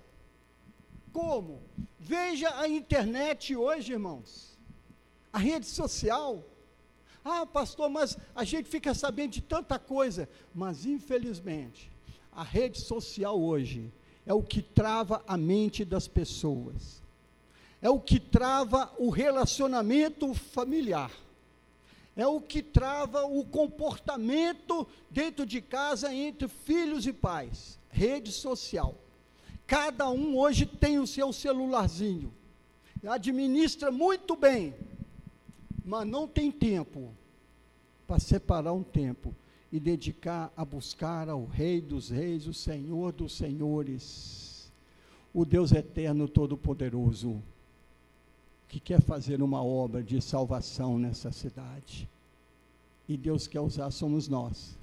Como? 1.13 1.63
Veja 1.99 2.59
a 2.59 2.69
internet 2.69 3.55
hoje, 3.55 3.93
irmãos. 3.93 4.59
A 5.33 5.39
rede 5.39 5.67
social. 5.67 6.45
Ah, 7.25 7.47
pastor, 7.47 7.89
mas 7.89 8.17
a 8.35 8.45
gente 8.45 8.69
fica 8.69 8.95
sabendo 8.95 9.33
de 9.33 9.43
tanta 9.43 9.79
coisa. 9.79 10.29
Mas, 10.55 10.85
infelizmente, 10.87 11.91
a 12.33 12.43
rede 12.43 12.81
social 12.81 13.41
hoje 13.41 13.93
é 14.27 14.33
o 14.35 14.43
que 14.43 14.63
trava 14.63 15.23
a 15.27 15.37
mente 15.37 15.85
das 15.85 16.09
pessoas. 16.09 17.03
É 17.81 17.91
o 17.91 18.01
que 18.01 18.19
trava 18.19 18.93
o 18.99 19.11
relacionamento 19.11 20.33
familiar 20.35 21.11
é 22.17 22.27
o 22.27 22.41
que 22.41 22.63
trava 22.63 23.25
o 23.25 23.45
comportamento 23.45 24.87
dentro 25.11 25.47
de 25.47 25.61
casa 25.61 26.13
entre 26.13 26.47
filhos 26.47 27.07
e 27.07 27.13
pais. 27.13 27.79
Rede 27.91 28.31
social. 28.31 28.95
Cada 29.73 30.11
um 30.11 30.37
hoje 30.37 30.67
tem 30.67 30.99
o 30.99 31.07
seu 31.07 31.33
celularzinho, 31.33 32.31
administra 33.09 33.91
muito 33.91 34.37
bem, 34.37 34.75
mas 35.83 36.07
não 36.07 36.29
tem 36.29 36.53
tempo 36.53 37.09
para 38.07 38.19
separar 38.21 38.75
um 38.75 38.83
tempo 38.83 39.35
e 39.73 39.81
dedicar 39.81 40.53
a 40.55 40.63
buscar 40.63 41.31
ao 41.31 41.47
Rei 41.47 41.81
dos 41.81 42.11
Reis, 42.11 42.47
o 42.47 42.53
Senhor 42.53 43.13
dos 43.13 43.35
Senhores, 43.35 44.71
o 45.33 45.43
Deus 45.43 45.73
eterno 45.73 46.29
todo-poderoso 46.29 47.43
que 48.69 48.79
quer 48.79 49.01
fazer 49.01 49.41
uma 49.41 49.65
obra 49.65 50.03
de 50.03 50.21
salvação 50.21 50.99
nessa 50.99 51.33
cidade. 51.33 52.07
E 53.09 53.17
Deus 53.17 53.47
quer 53.47 53.61
usar 53.61 53.91
somos 53.91 54.29
nós. 54.29 54.77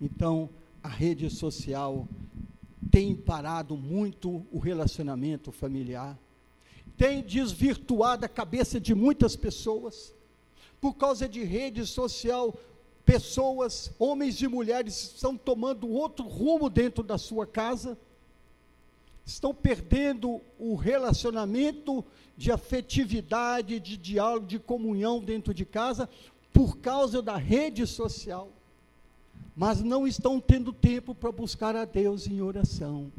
Então, 0.00 0.50
a 0.82 0.88
rede 0.88 1.30
social 1.30 2.08
tem 2.90 3.14
parado 3.14 3.76
muito 3.76 4.46
o 4.52 4.58
relacionamento 4.58 5.50
familiar, 5.52 6.18
tem 6.96 7.22
desvirtuado 7.22 8.24
a 8.24 8.28
cabeça 8.28 8.80
de 8.80 8.94
muitas 8.94 9.36
pessoas. 9.36 10.14
Por 10.80 10.94
causa 10.94 11.28
de 11.28 11.42
rede 11.42 11.86
social, 11.86 12.54
pessoas, 13.04 13.92
homens 13.98 14.40
e 14.40 14.48
mulheres, 14.48 15.14
estão 15.14 15.36
tomando 15.36 15.88
outro 15.88 16.26
rumo 16.26 16.70
dentro 16.70 17.02
da 17.02 17.18
sua 17.18 17.46
casa, 17.46 17.98
estão 19.24 19.54
perdendo 19.54 20.40
o 20.58 20.74
relacionamento 20.74 22.04
de 22.36 22.52
afetividade, 22.52 23.80
de 23.80 23.96
diálogo, 23.96 24.46
de 24.46 24.58
comunhão 24.58 25.20
dentro 25.20 25.54
de 25.54 25.64
casa, 25.64 26.08
por 26.52 26.78
causa 26.78 27.20
da 27.20 27.36
rede 27.36 27.86
social, 27.86 28.50
mas 29.56 29.82
não 29.82 30.06
estão 30.06 30.40
tendo 30.40 30.72
tempo 30.72 31.14
para 31.14 31.30
buscar 31.30 31.76
a 31.76 31.84
Deus 31.84 32.26
em 32.26 32.40
oração. 32.40 33.12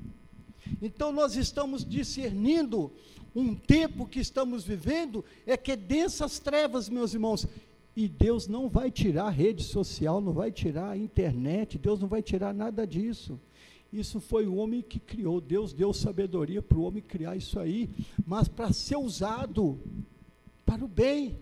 Então 0.81 1.11
nós 1.11 1.35
estamos 1.35 1.85
discernindo 1.85 2.91
um 3.35 3.53
tempo 3.53 4.05
que 4.05 4.19
estamos 4.19 4.63
vivendo 4.63 5.23
é 5.45 5.57
que 5.57 5.71
é 5.71 5.75
densas 5.75 6.39
trevas, 6.39 6.89
meus 6.89 7.13
irmãos, 7.13 7.45
e 7.95 8.07
Deus 8.07 8.47
não 8.47 8.67
vai 8.67 8.91
tirar 8.91 9.25
a 9.25 9.29
rede 9.29 9.63
social, 9.63 10.19
não 10.19 10.33
vai 10.33 10.51
tirar 10.51 10.91
a 10.91 10.97
internet, 10.97 11.77
Deus 11.77 11.99
não 11.99 12.07
vai 12.07 12.21
tirar 12.21 12.53
nada 12.53 12.85
disso. 12.85 13.39
Isso 13.91 14.19
foi 14.19 14.45
o 14.45 14.55
homem 14.55 14.81
que 14.81 14.99
criou. 14.99 15.39
Deus 15.39 15.71
deu 15.71 15.93
sabedoria 15.93 16.61
para 16.61 16.77
o 16.77 16.83
homem 16.83 17.01
criar 17.01 17.37
isso 17.37 17.57
aí, 17.57 17.89
mas 18.25 18.47
para 18.49 18.73
ser 18.73 18.97
usado 18.97 19.79
para 20.65 20.83
o 20.83 20.87
bem. 20.87 21.39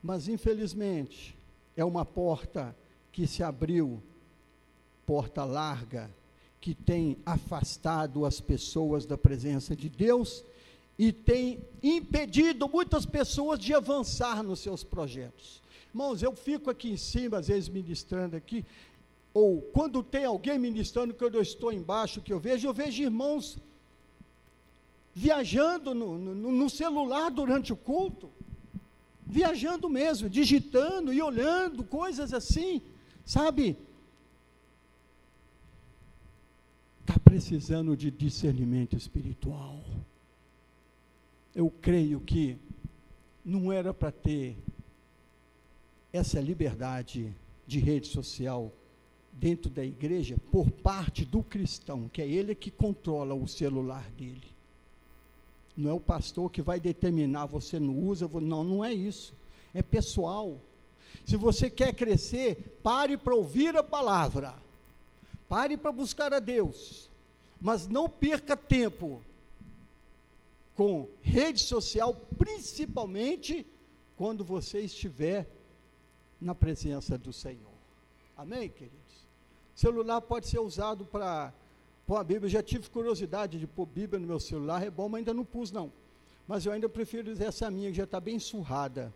Mas 0.00 0.28
infelizmente 0.28 1.36
é 1.76 1.84
uma 1.84 2.04
porta 2.04 2.76
que 3.12 3.26
se 3.26 3.42
abriu, 3.42 4.02
porta 5.06 5.44
larga, 5.44 6.10
que 6.60 6.74
tem 6.74 7.16
afastado 7.24 8.24
as 8.24 8.40
pessoas 8.40 9.06
da 9.06 9.16
presença 9.16 9.74
de 9.74 9.88
Deus 9.88 10.44
e 10.98 11.12
tem 11.12 11.60
impedido 11.82 12.68
muitas 12.68 13.06
pessoas 13.06 13.58
de 13.58 13.72
avançar 13.72 14.42
nos 14.42 14.60
seus 14.60 14.84
projetos. 14.84 15.62
Irmãos, 15.88 16.22
eu 16.22 16.34
fico 16.36 16.68
aqui 16.68 16.90
em 16.90 16.96
cima, 16.96 17.38
às 17.38 17.48
vezes 17.48 17.68
ministrando 17.68 18.36
aqui, 18.36 18.64
ou 19.32 19.62
quando 19.62 20.02
tem 20.02 20.24
alguém 20.24 20.58
ministrando, 20.58 21.14
quando 21.14 21.36
eu 21.36 21.42
estou 21.42 21.72
embaixo, 21.72 22.20
que 22.20 22.32
eu 22.32 22.38
vejo, 22.38 22.68
eu 22.68 22.74
vejo 22.74 23.02
irmãos 23.02 23.56
viajando 25.14 25.94
no, 25.94 26.18
no, 26.18 26.52
no 26.52 26.70
celular 26.70 27.30
durante 27.30 27.72
o 27.72 27.76
culto, 27.76 28.30
viajando 29.26 29.88
mesmo, 29.88 30.28
digitando 30.28 31.12
e 31.12 31.22
olhando, 31.22 31.82
coisas 31.82 32.34
assim, 32.34 32.82
sabe? 33.30 33.76
Está 37.02 37.16
precisando 37.20 37.96
de 37.96 38.10
discernimento 38.10 38.96
espiritual. 38.96 39.80
Eu 41.54 41.72
creio 41.80 42.20
que 42.20 42.58
não 43.44 43.70
era 43.70 43.94
para 43.94 44.10
ter 44.10 44.56
essa 46.12 46.40
liberdade 46.40 47.32
de 47.68 47.78
rede 47.78 48.08
social 48.08 48.72
dentro 49.32 49.70
da 49.70 49.84
igreja 49.84 50.36
por 50.50 50.68
parte 50.68 51.24
do 51.24 51.40
cristão, 51.40 52.08
que 52.08 52.20
é 52.20 52.26
ele 52.26 52.52
que 52.52 52.68
controla 52.68 53.32
o 53.32 53.46
celular 53.46 54.10
dele. 54.18 54.50
Não 55.76 55.88
é 55.88 55.92
o 55.92 56.00
pastor 56.00 56.50
que 56.50 56.60
vai 56.60 56.80
determinar, 56.80 57.46
você 57.46 57.78
não 57.78 57.96
usa, 57.96 58.28
não, 58.40 58.64
não 58.64 58.84
é 58.84 58.92
isso. 58.92 59.32
É 59.72 59.82
pessoal. 59.82 60.60
Se 61.26 61.36
você 61.36 61.70
quer 61.70 61.94
crescer, 61.94 62.78
pare 62.82 63.16
para 63.16 63.34
ouvir 63.34 63.76
a 63.76 63.82
palavra. 63.82 64.54
Pare 65.48 65.76
para 65.76 65.92
buscar 65.92 66.32
a 66.32 66.38
Deus. 66.38 67.08
Mas 67.60 67.86
não 67.86 68.08
perca 68.08 68.56
tempo 68.56 69.22
com 70.74 71.06
rede 71.22 71.60
social, 71.60 72.14
principalmente 72.38 73.66
quando 74.16 74.42
você 74.42 74.80
estiver 74.80 75.46
na 76.40 76.54
presença 76.54 77.18
do 77.18 77.32
Senhor. 77.32 77.70
Amém, 78.36 78.68
queridos? 78.68 78.98
Celular 79.74 80.20
pode 80.20 80.46
ser 80.48 80.58
usado 80.58 81.04
para 81.04 81.52
pôr 82.06 82.16
a 82.16 82.24
Bíblia. 82.24 82.46
Eu 82.46 82.50
já 82.50 82.62
tive 82.62 82.88
curiosidade 82.88 83.58
de 83.58 83.66
pôr 83.66 83.86
Bíblia 83.86 84.18
no 84.18 84.26
meu 84.26 84.40
celular, 84.40 84.82
é 84.82 84.90
bom, 84.90 85.08
mas 85.08 85.18
ainda 85.18 85.34
não 85.34 85.44
pus, 85.44 85.70
não. 85.70 85.92
Mas 86.48 86.64
eu 86.64 86.72
ainda 86.72 86.88
prefiro 86.88 87.30
usar 87.30 87.44
essa 87.44 87.70
minha, 87.70 87.90
que 87.90 87.96
já 87.96 88.04
está 88.04 88.18
bem 88.18 88.38
surrada. 88.38 89.12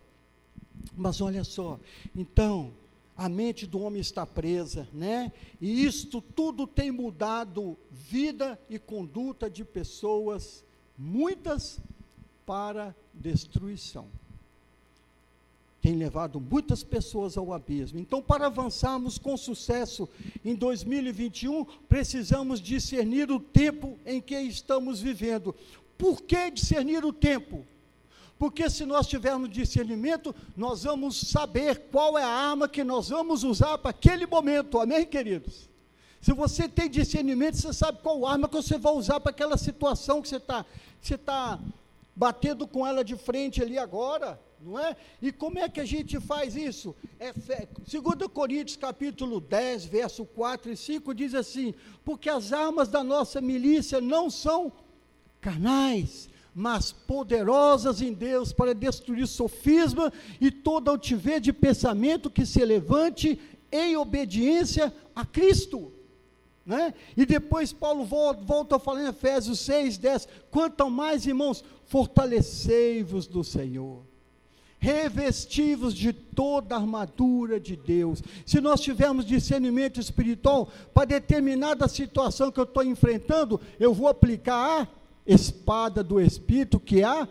Mas 0.95 1.21
olha 1.21 1.43
só, 1.43 1.79
então, 2.15 2.71
a 3.15 3.29
mente 3.29 3.65
do 3.65 3.79
homem 3.79 4.01
está 4.01 4.25
presa, 4.25 4.87
né? 4.93 5.31
E 5.61 5.85
isto 5.85 6.21
tudo 6.21 6.67
tem 6.67 6.91
mudado 6.91 7.77
vida 7.91 8.59
e 8.69 8.77
conduta 8.77 9.49
de 9.49 9.63
pessoas, 9.63 10.63
muitas 10.97 11.79
para 12.45 12.95
destruição 13.13 14.07
tem 15.85 15.93
levado 15.93 16.39
muitas 16.39 16.83
pessoas 16.83 17.37
ao 17.37 17.53
abismo. 17.53 17.99
Então, 17.99 18.19
para 18.19 18.47
avançarmos 18.47 19.19
com 19.19 19.37
sucesso 19.37 20.09
em 20.43 20.55
2021, 20.55 21.63
precisamos 21.87 22.59
discernir 22.59 23.29
o 23.29 23.39
tempo 23.39 23.95
em 24.03 24.19
que 24.19 24.35
estamos 24.35 24.99
vivendo. 24.99 25.53
Por 25.95 26.23
que 26.23 26.49
discernir 26.49 27.05
o 27.05 27.13
tempo? 27.13 27.63
Porque 28.37 28.69
se 28.69 28.85
nós 28.85 29.07
tivermos 29.07 29.49
discernimento, 29.49 30.35
nós 30.55 30.83
vamos 30.83 31.19
saber 31.19 31.87
qual 31.91 32.17
é 32.17 32.23
a 32.23 32.27
arma 32.27 32.67
que 32.67 32.83
nós 32.83 33.09
vamos 33.09 33.43
usar 33.43 33.77
para 33.77 33.91
aquele 33.91 34.25
momento. 34.25 34.79
Amém, 34.79 35.05
queridos? 35.05 35.69
Se 36.19 36.33
você 36.33 36.67
tem 36.67 36.89
discernimento, 36.89 37.55
você 37.57 37.71
sabe 37.71 37.99
qual 38.01 38.25
arma 38.25 38.47
que 38.47 38.55
você 38.55 38.77
vai 38.77 38.93
usar 38.93 39.19
para 39.19 39.29
aquela 39.29 39.57
situação 39.57 40.21
que 40.21 40.27
você 40.27 40.37
está 40.37 40.65
você 41.01 41.17
tá 41.17 41.59
batendo 42.15 42.67
com 42.67 42.85
ela 42.85 43.03
de 43.03 43.15
frente 43.15 43.61
ali 43.61 43.77
agora 43.77 44.39
não 44.65 44.79
é? 44.79 44.95
E 45.21 45.31
como 45.31 45.59
é 45.59 45.69
que 45.69 45.79
a 45.79 45.85
gente 45.85 46.19
faz 46.19 46.55
isso? 46.55 46.95
É, 47.19 47.31
2 47.31 48.27
Coríntios 48.33 48.75
capítulo 48.75 49.39
10, 49.39 49.85
verso 49.85 50.25
4 50.25 50.71
e 50.71 50.77
5 50.77 51.13
diz 51.13 51.35
assim: 51.35 51.73
porque 52.03 52.29
as 52.29 52.51
armas 52.51 52.89
da 52.89 53.03
nossa 53.03 53.39
milícia 53.39 54.01
não 54.01 54.29
são 54.29 54.71
carnais, 55.39 56.27
mas 56.55 56.93
poderosas 56.93 58.01
em 58.01 58.13
Deus 58.13 58.53
para 58.53 58.73
destruir 58.73 59.27
sofisma 59.27 60.11
e 60.39 60.49
toda 60.49 60.89
altivez 60.89 61.41
de 61.41 61.51
pensamento 61.51 62.29
que 62.29 62.45
se 62.45 62.63
levante 62.63 63.37
em 63.69 63.97
obediência 63.97 64.93
a 65.13 65.25
Cristo. 65.25 65.91
Né? 66.65 66.93
E 67.17 67.25
depois 67.25 67.73
Paulo 67.73 68.05
volta, 68.05 68.77
a 68.77 68.79
falar 68.79 69.03
em 69.03 69.09
Efésios 69.09 69.59
6, 69.59 69.97
10: 69.97 70.27
quanto 70.49 70.89
mais, 70.89 71.27
irmãos, 71.27 71.61
fortalecei-vos 71.85 73.27
do 73.27 73.43
Senhor 73.43 74.03
revestivos 74.77 75.95
de 75.95 76.13
toda 76.13 76.75
a 76.75 76.77
armadura 76.77 77.59
de 77.59 77.75
Deus. 77.75 78.21
Se 78.45 78.61
nós 78.61 78.81
tivermos 78.81 79.25
discernimento 79.25 79.99
espiritual 79.99 80.69
para 80.93 81.05
determinada 81.05 81.87
situação 81.87 82.51
que 82.51 82.59
eu 82.59 82.65
estou 82.65 82.83
enfrentando, 82.83 83.59
eu 83.79 83.95
vou 83.95 84.07
aplicar 84.07 84.81
a 84.81 84.87
espada 85.25 86.03
do 86.03 86.19
Espírito, 86.19 86.79
que 86.79 87.01
é 87.01 87.05
a 87.05 87.27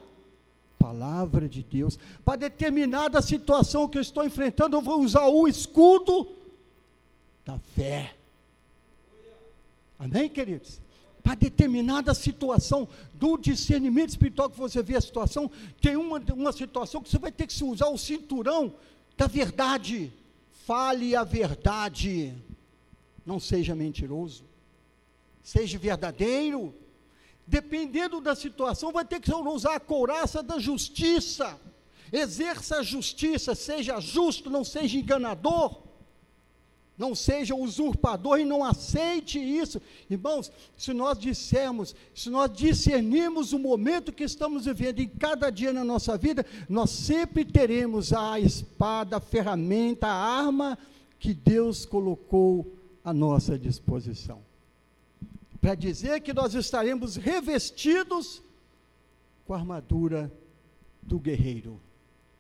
palavra 0.78 1.48
de 1.48 1.62
Deus. 1.62 1.98
Para 2.24 2.36
determinada 2.36 3.22
situação 3.22 3.88
que 3.88 3.98
eu 3.98 4.02
estou 4.02 4.24
enfrentando, 4.24 4.76
eu 4.76 4.82
vou 4.82 5.00
usar 5.00 5.26
o 5.26 5.46
escudo 5.46 6.28
da 7.44 7.58
fé. 7.58 8.14
Amém, 9.98 10.28
queridos? 10.28 10.84
para 11.24 11.36
determinada 11.36 12.12
situação, 12.12 12.86
do 13.14 13.38
discernimento 13.38 14.10
espiritual 14.10 14.50
que 14.50 14.58
você 14.58 14.82
vê 14.82 14.94
a 14.94 15.00
situação, 15.00 15.50
tem 15.80 15.96
uma, 15.96 16.22
uma 16.34 16.52
situação 16.52 17.00
que 17.00 17.08
você 17.08 17.18
vai 17.18 17.32
ter 17.32 17.46
que 17.46 17.64
usar 17.64 17.88
o 17.88 17.96
cinturão 17.96 18.74
da 19.16 19.26
verdade. 19.26 20.12
Fale 20.66 21.16
a 21.16 21.24
verdade. 21.24 22.34
Não 23.24 23.40
seja 23.40 23.74
mentiroso. 23.74 24.44
Seja 25.42 25.78
verdadeiro. 25.78 26.74
Dependendo 27.46 28.20
da 28.20 28.34
situação, 28.34 28.92
vai 28.92 29.04
ter 29.04 29.20
que 29.20 29.32
usar 29.34 29.76
a 29.76 29.80
couraça 29.80 30.42
da 30.42 30.58
justiça. 30.58 31.58
Exerça 32.12 32.78
a 32.78 32.82
justiça, 32.82 33.54
seja 33.54 34.00
justo, 34.00 34.48
não 34.48 34.64
seja 34.64 34.98
enganador 34.98 35.84
não 36.96 37.14
seja 37.14 37.54
usurpador 37.54 38.38
e 38.38 38.44
não 38.44 38.62
aceite 38.62 39.38
isso. 39.38 39.80
Irmãos, 40.08 40.50
se 40.76 40.92
nós 40.92 41.18
dissermos, 41.18 41.94
se 42.14 42.30
nós 42.30 42.50
discernirmos 42.52 43.52
o 43.52 43.58
momento 43.58 44.12
que 44.12 44.24
estamos 44.24 44.66
vivendo 44.66 45.00
em 45.00 45.08
cada 45.08 45.50
dia 45.50 45.72
na 45.72 45.84
nossa 45.84 46.16
vida, 46.16 46.46
nós 46.68 46.90
sempre 46.90 47.44
teremos 47.44 48.12
a 48.12 48.38
espada, 48.38 49.16
a 49.16 49.20
ferramenta, 49.20 50.06
a 50.06 50.12
arma 50.12 50.78
que 51.18 51.34
Deus 51.34 51.84
colocou 51.84 52.78
à 53.04 53.12
nossa 53.12 53.58
disposição. 53.58 54.42
Para 55.64 55.74
dizer 55.74 56.20
que 56.20 56.34
nós 56.34 56.52
estaremos 56.52 57.16
revestidos 57.16 58.42
com 59.46 59.54
a 59.54 59.56
armadura 59.56 60.30
do 61.00 61.18
guerreiro. 61.18 61.80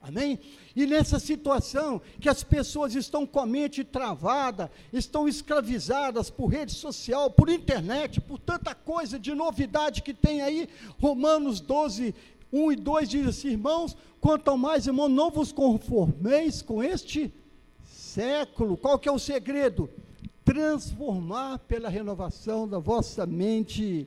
Amém? 0.02 0.38
E 0.76 0.84
nessa 0.84 1.18
situação 1.18 2.02
que 2.20 2.28
as 2.28 2.44
pessoas 2.44 2.94
estão 2.94 3.26
com 3.26 3.40
a 3.40 3.46
mente 3.46 3.82
travada, 3.82 4.70
estão 4.92 5.26
escravizadas 5.26 6.28
por 6.28 6.48
rede 6.48 6.72
social, 6.72 7.30
por 7.30 7.48
internet, 7.48 8.20
por 8.20 8.38
tanta 8.38 8.74
coisa 8.74 9.18
de 9.18 9.34
novidade 9.34 10.02
que 10.02 10.12
tem 10.12 10.42
aí, 10.42 10.68
Romanos 11.00 11.60
12, 11.60 12.14
1 12.52 12.72
e 12.72 12.76
2 12.76 13.08
diz 13.08 13.26
assim, 13.26 13.48
irmãos, 13.52 13.96
quanto 14.20 14.48
ao 14.48 14.58
mais, 14.58 14.86
irmão, 14.86 15.08
não 15.08 15.30
vos 15.30 15.50
conformeis 15.50 16.60
com 16.60 16.82
este 16.82 17.32
século. 17.86 18.76
Qual 18.76 18.98
que 18.98 19.08
é 19.08 19.12
o 19.12 19.18
segredo? 19.18 19.88
Transformar 20.44 21.58
pela 21.60 21.88
renovação 21.88 22.68
da 22.68 22.78
vossa 22.78 23.24
mente, 23.24 24.06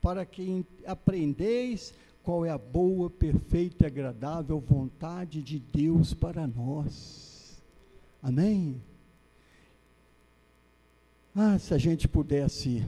para 0.00 0.24
que 0.24 0.64
aprendeis 0.86 1.92
qual 2.22 2.44
é 2.44 2.50
a 2.50 2.58
boa, 2.58 3.08
perfeita 3.08 3.84
e 3.84 3.86
agradável 3.86 4.60
vontade 4.60 5.42
de 5.42 5.58
Deus 5.58 6.12
para 6.12 6.46
nós. 6.46 7.62
Amém? 8.22 8.80
Ah, 11.34 11.58
se 11.58 11.74
a 11.74 11.78
gente 11.78 12.08
pudesse 12.08 12.84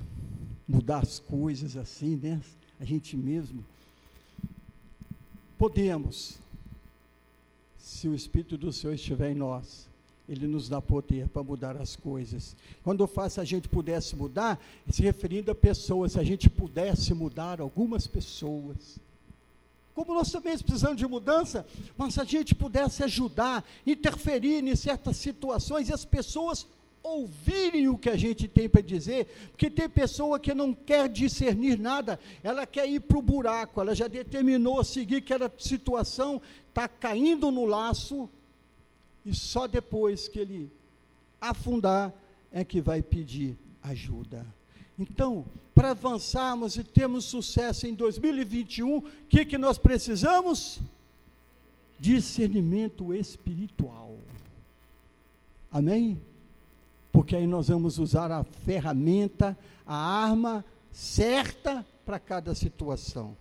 mudar 0.66 0.98
as 0.98 1.18
coisas 1.18 1.76
assim, 1.76 2.16
né? 2.16 2.40
A 2.80 2.84
gente 2.84 3.16
mesmo. 3.16 3.64
Podemos, 5.56 6.38
se 7.78 8.08
o 8.08 8.14
Espírito 8.14 8.56
do 8.56 8.72
Senhor 8.72 8.94
estiver 8.94 9.32
em 9.32 9.34
nós, 9.34 9.87
Ele 10.28 10.46
nos 10.46 10.68
dá 10.68 10.80
poder 10.80 11.28
para 11.28 11.42
mudar 11.42 11.76
as 11.76 11.96
coisas. 11.96 12.54
Quando 12.84 13.02
eu 13.02 13.08
faço, 13.08 13.40
a 13.40 13.44
gente 13.44 13.68
pudesse 13.68 14.14
mudar, 14.14 14.60
se 14.90 15.02
referindo 15.02 15.50
a 15.50 15.54
pessoas, 15.54 16.12
se 16.12 16.20
a 16.20 16.24
gente 16.24 16.50
pudesse 16.50 17.14
mudar 17.14 17.60
algumas 17.60 18.06
pessoas, 18.06 19.00
como 19.94 20.14
nós 20.14 20.30
também 20.30 20.56
precisamos 20.56 20.96
de 20.96 21.06
mudança, 21.08 21.66
mas 21.96 22.14
se 22.14 22.20
a 22.20 22.24
gente 22.24 22.54
pudesse 22.54 23.02
ajudar, 23.02 23.64
interferir 23.84 24.62
em 24.62 24.76
certas 24.76 25.16
situações 25.16 25.88
e 25.88 25.92
as 25.92 26.04
pessoas 26.04 26.66
ouvirem 27.02 27.88
o 27.88 27.98
que 27.98 28.08
a 28.08 28.16
gente 28.16 28.46
tem 28.46 28.68
para 28.68 28.80
dizer, 28.80 29.26
porque 29.50 29.70
tem 29.70 29.88
pessoa 29.88 30.38
que 30.38 30.54
não 30.54 30.72
quer 30.72 31.08
discernir 31.08 31.78
nada, 31.78 32.18
ela 32.44 32.66
quer 32.66 32.88
ir 32.88 33.00
para 33.00 33.18
o 33.18 33.22
buraco, 33.22 33.80
ela 33.80 33.94
já 33.94 34.06
determinou 34.06 34.78
a 34.78 34.84
seguir 34.84 35.16
aquela 35.16 35.52
situação, 35.58 36.40
está 36.68 36.86
caindo 36.86 37.50
no 37.50 37.64
laço, 37.64 38.28
e 39.28 39.34
só 39.34 39.66
depois 39.66 40.26
que 40.26 40.38
ele 40.38 40.72
afundar 41.38 42.12
é 42.50 42.64
que 42.64 42.80
vai 42.80 43.02
pedir 43.02 43.58
ajuda. 43.82 44.46
Então, 44.98 45.44
para 45.74 45.90
avançarmos 45.90 46.76
e 46.76 46.82
termos 46.82 47.26
sucesso 47.26 47.86
em 47.86 47.94
2021, 47.94 48.96
o 48.96 49.02
que, 49.28 49.44
que 49.44 49.58
nós 49.58 49.76
precisamos? 49.76 50.80
Discernimento 52.00 53.12
espiritual. 53.12 54.16
Amém? 55.70 56.18
Porque 57.12 57.36
aí 57.36 57.46
nós 57.46 57.68
vamos 57.68 57.98
usar 57.98 58.32
a 58.32 58.42
ferramenta, 58.42 59.56
a 59.86 59.94
arma 59.94 60.64
certa 60.90 61.86
para 62.06 62.18
cada 62.18 62.54
situação. 62.54 63.36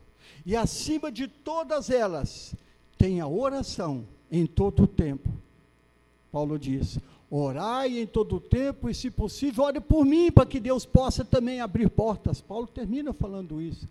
E 0.46 0.54
acima 0.54 1.10
de 1.10 1.30
todas 1.30 1.90
elas, 1.90 2.54
tem 2.98 3.22
a 3.22 3.28
oração 3.28 4.06
em 4.30 4.46
todo 4.46 4.84
o 4.84 4.88
tempo. 4.88 5.30
Paulo 6.38 6.60
diz: 6.60 7.00
Orai 7.32 7.98
em 7.98 8.06
todo 8.06 8.36
o 8.36 8.40
tempo 8.40 8.88
e, 8.88 8.94
se 8.94 9.10
possível, 9.10 9.64
ore 9.64 9.80
por 9.80 10.06
mim, 10.06 10.32
para 10.32 10.46
que 10.46 10.60
Deus 10.60 10.86
possa 10.86 11.26
também 11.26 11.60
abrir 11.60 11.90
portas. 11.90 12.40
Paulo 12.40 12.68
termina 12.68 13.12
falando 13.12 13.60
isso. 13.60 13.88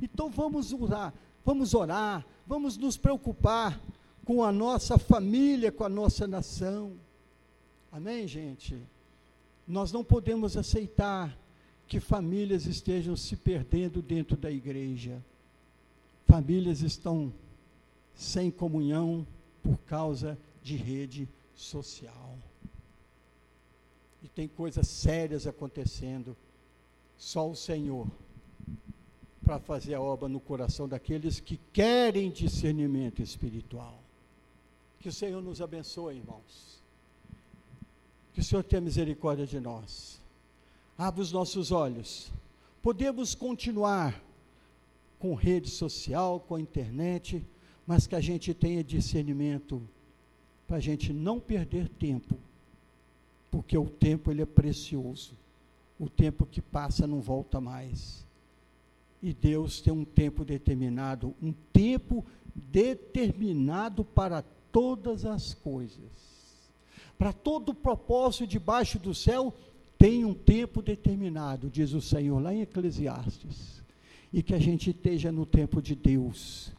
Então 0.00 0.30
vamos 0.30 0.72
orar, 0.72 1.12
vamos 1.44 1.74
orar, 1.74 2.24
vamos 2.46 2.76
nos 2.76 2.96
preocupar 2.96 3.80
com 4.24 4.44
a 4.44 4.52
nossa 4.52 4.96
família, 4.96 5.72
com 5.72 5.82
a 5.82 5.88
nossa 5.88 6.24
nação. 6.24 6.92
Amém, 7.90 8.28
gente? 8.28 8.80
Nós 9.66 9.90
não 9.90 10.04
podemos 10.04 10.56
aceitar 10.56 11.36
que 11.88 11.98
famílias 11.98 12.64
estejam 12.64 13.16
se 13.16 13.34
perdendo 13.34 14.00
dentro 14.00 14.36
da 14.36 14.52
igreja. 14.52 15.20
Famílias 16.28 16.80
estão 16.80 17.32
sem 18.14 18.52
comunhão 18.52 19.26
por 19.64 19.76
causa 19.78 20.38
de 20.62 20.76
rede 20.76 21.28
social. 21.60 22.38
E 24.22 24.28
tem 24.28 24.48
coisas 24.48 24.86
sérias 24.86 25.46
acontecendo. 25.46 26.36
Só 27.16 27.50
o 27.50 27.56
Senhor 27.56 28.06
para 29.44 29.58
fazer 29.58 29.94
a 29.94 30.00
obra 30.00 30.28
no 30.28 30.40
coração 30.40 30.86
daqueles 30.86 31.40
que 31.40 31.58
querem 31.72 32.30
discernimento 32.30 33.22
espiritual. 33.22 33.98
Que 35.00 35.08
o 35.08 35.12
Senhor 35.12 35.42
nos 35.42 35.60
abençoe, 35.60 36.16
irmãos. 36.16 36.82
Que 38.34 38.40
o 38.40 38.44
Senhor 38.44 38.62
tenha 38.62 38.80
misericórdia 38.80 39.46
de 39.46 39.58
nós. 39.58 40.20
Abra 40.96 41.22
os 41.22 41.32
nossos 41.32 41.72
olhos. 41.72 42.30
Podemos 42.82 43.34
continuar 43.34 44.22
com 45.18 45.34
rede 45.34 45.70
social, 45.70 46.40
com 46.40 46.54
a 46.54 46.60
internet, 46.60 47.44
mas 47.86 48.06
que 48.06 48.14
a 48.14 48.20
gente 48.20 48.52
tenha 48.54 48.84
discernimento 48.84 49.82
para 50.68 50.76
a 50.76 50.80
gente 50.80 51.12
não 51.12 51.40
perder 51.40 51.88
tempo 51.88 52.38
porque 53.50 53.76
o 53.76 53.86
tempo 53.86 54.30
ele 54.30 54.42
é 54.42 54.46
precioso. 54.46 55.32
O 55.98 56.08
tempo 56.08 56.46
que 56.46 56.60
passa 56.60 57.06
não 57.06 57.20
volta 57.20 57.60
mais. 57.60 58.26
E 59.20 59.32
Deus 59.32 59.80
tem 59.80 59.92
um 59.92 60.04
tempo 60.04 60.44
determinado, 60.44 61.34
um 61.42 61.52
tempo 61.72 62.24
determinado 62.54 64.04
para 64.04 64.42
todas 64.70 65.24
as 65.24 65.54
coisas. 65.54 66.28
Para 67.18 67.32
todo 67.32 67.74
propósito 67.74 68.46
debaixo 68.46 68.98
do 68.98 69.12
céu 69.12 69.52
tem 69.98 70.24
um 70.24 70.34
tempo 70.34 70.80
determinado, 70.80 71.68
diz 71.68 71.92
o 71.92 72.00
Senhor 72.00 72.38
lá 72.40 72.54
em 72.54 72.60
Eclesiastes. 72.60 73.82
E 74.32 74.40
que 74.42 74.54
a 74.54 74.58
gente 74.58 74.90
esteja 74.90 75.32
no 75.32 75.44
tempo 75.44 75.82
de 75.82 75.96
Deus. 75.96 76.70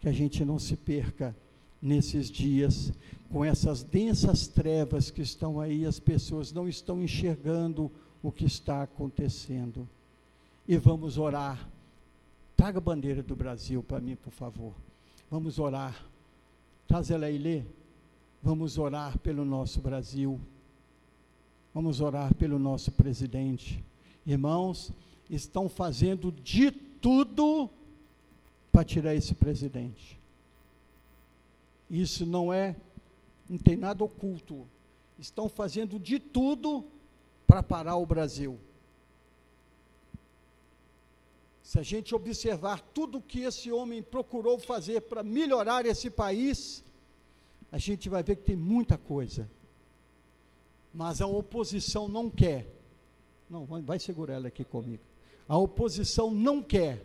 Que 0.00 0.08
a 0.08 0.12
gente 0.12 0.44
não 0.44 0.58
se 0.58 0.76
perca 0.76 1.34
nesses 1.84 2.30
dias, 2.30 2.90
com 3.30 3.44
essas 3.44 3.82
densas 3.82 4.48
trevas 4.48 5.10
que 5.10 5.20
estão 5.20 5.60
aí, 5.60 5.84
as 5.84 6.00
pessoas 6.00 6.50
não 6.50 6.66
estão 6.66 7.02
enxergando 7.02 7.92
o 8.22 8.32
que 8.32 8.46
está 8.46 8.82
acontecendo. 8.82 9.86
E 10.66 10.78
vamos 10.78 11.18
orar. 11.18 11.68
Traga 12.56 12.78
a 12.78 12.80
bandeira 12.80 13.22
do 13.22 13.36
Brasil 13.36 13.82
para 13.82 14.00
mim, 14.00 14.16
por 14.16 14.32
favor. 14.32 14.72
Vamos 15.30 15.58
orar. 15.58 16.06
Traz 16.88 17.10
ela 17.10 17.26
aí, 17.26 17.36
lê. 17.36 17.62
Vamos 18.42 18.78
orar 18.78 19.18
pelo 19.18 19.44
nosso 19.44 19.80
Brasil. 19.80 20.40
Vamos 21.74 22.00
orar 22.00 22.34
pelo 22.34 22.58
nosso 22.58 22.92
presidente. 22.92 23.84
Irmãos, 24.24 24.90
estão 25.28 25.68
fazendo 25.68 26.32
de 26.32 26.70
tudo 26.70 27.68
para 28.72 28.84
tirar 28.84 29.14
esse 29.14 29.34
presidente. 29.34 30.23
Isso 31.90 32.24
não 32.24 32.52
é, 32.52 32.76
não 33.48 33.58
tem 33.58 33.76
nada 33.76 34.02
oculto. 34.02 34.66
Estão 35.18 35.48
fazendo 35.48 35.98
de 35.98 36.18
tudo 36.18 36.84
para 37.46 37.62
parar 37.62 37.96
o 37.96 38.06
Brasil. 38.06 38.58
Se 41.62 41.78
a 41.78 41.82
gente 41.82 42.14
observar 42.14 42.80
tudo 42.80 43.20
que 43.20 43.40
esse 43.40 43.72
homem 43.72 44.02
procurou 44.02 44.58
fazer 44.58 45.00
para 45.02 45.22
melhorar 45.22 45.86
esse 45.86 46.10
país, 46.10 46.84
a 47.72 47.78
gente 47.78 48.08
vai 48.08 48.22
ver 48.22 48.36
que 48.36 48.42
tem 48.42 48.56
muita 48.56 48.98
coisa. 48.98 49.50
Mas 50.92 51.20
a 51.20 51.26
oposição 51.26 52.06
não 52.06 52.30
quer. 52.30 52.72
Não, 53.48 53.64
vai 53.66 53.98
segurar 53.98 54.34
ela 54.34 54.48
aqui 54.48 54.64
comigo. 54.64 55.02
A 55.48 55.56
oposição 55.58 56.30
não 56.30 56.62
quer 56.62 57.04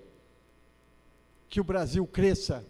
que 1.50 1.60
o 1.60 1.64
Brasil 1.64 2.06
cresça 2.06 2.66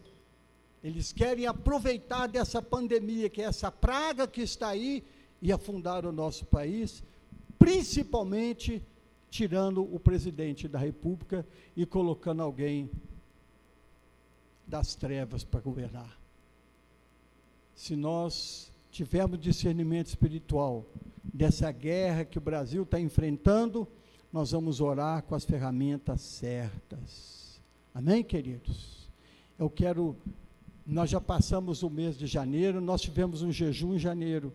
eles 0.84 1.12
querem 1.12 1.46
aproveitar 1.46 2.28
dessa 2.28 2.62
pandemia, 2.62 3.30
que 3.30 3.42
é 3.42 3.46
essa 3.46 3.72
praga 3.72 4.28
que 4.28 4.42
está 4.42 4.70
aí, 4.70 5.04
e 5.42 5.52
afundar 5.52 6.06
o 6.06 6.12
nosso 6.12 6.46
país, 6.46 7.04
principalmente 7.58 8.84
tirando 9.30 9.82
o 9.84 10.00
presidente 10.00 10.68
da 10.68 10.80
República 10.80 11.46
e 11.76 11.86
colocando 11.86 12.42
alguém 12.42 12.90
das 14.68 14.96
trevas 14.96 15.44
para 15.44 15.60
governar. 15.60 16.20
Se 17.74 17.96
nós 17.96 18.72
tivermos 18.92 19.40
discernimento 19.40 20.08
espiritual 20.08 20.86
dessa 21.24 21.72
guerra 21.72 22.26
que 22.26 22.38
o 22.38 22.42
Brasil 22.42 22.84
está 22.84 23.00
enfrentando, 23.00 23.88
nós 24.32 24.52
vamos 24.52 24.82
orar 24.82 25.24
com 25.24 25.36
as 25.36 25.46
ferramentas 25.46 26.22
certas. 26.22 27.62
Amém, 27.94 28.24
queridos? 28.24 29.10
Eu 29.58 29.70
quero 29.70 30.16
nós 30.90 31.10
já 31.10 31.22
passamos 31.22 31.84
o 31.84 31.90
mês 31.90 32.18
de 32.18 32.26
janeiro, 32.26 32.82
nós 32.82 33.02
tivemos 33.02 33.44
um 33.44 33.52
jejum 33.52 33.94
em 33.94 34.00
janeiro. 34.00 34.52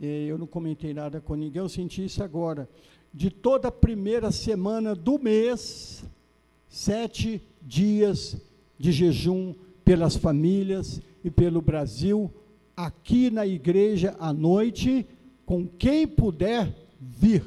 Eu 0.00 0.38
não 0.38 0.46
comentei 0.46 0.94
nada 0.94 1.20
com 1.20 1.34
ninguém, 1.34 1.60
eu 1.60 1.68
senti 1.68 2.04
isso 2.04 2.24
agora. 2.24 2.68
De 3.12 3.28
toda 3.30 3.68
a 3.68 3.72
primeira 3.72 4.32
semana 4.32 4.94
do 4.94 5.18
mês, 5.18 6.04
sete 6.68 7.42
dias 7.60 8.36
de 8.78 8.90
jejum 8.90 9.54
pelas 9.84 10.16
famílias 10.16 11.00
e 11.22 11.30
pelo 11.30 11.60
Brasil, 11.60 12.32
aqui 12.74 13.30
na 13.30 13.46
igreja 13.46 14.16
à 14.18 14.32
noite, 14.32 15.06
com 15.44 15.66
quem 15.66 16.06
puder 16.06 16.74
vir. 16.98 17.44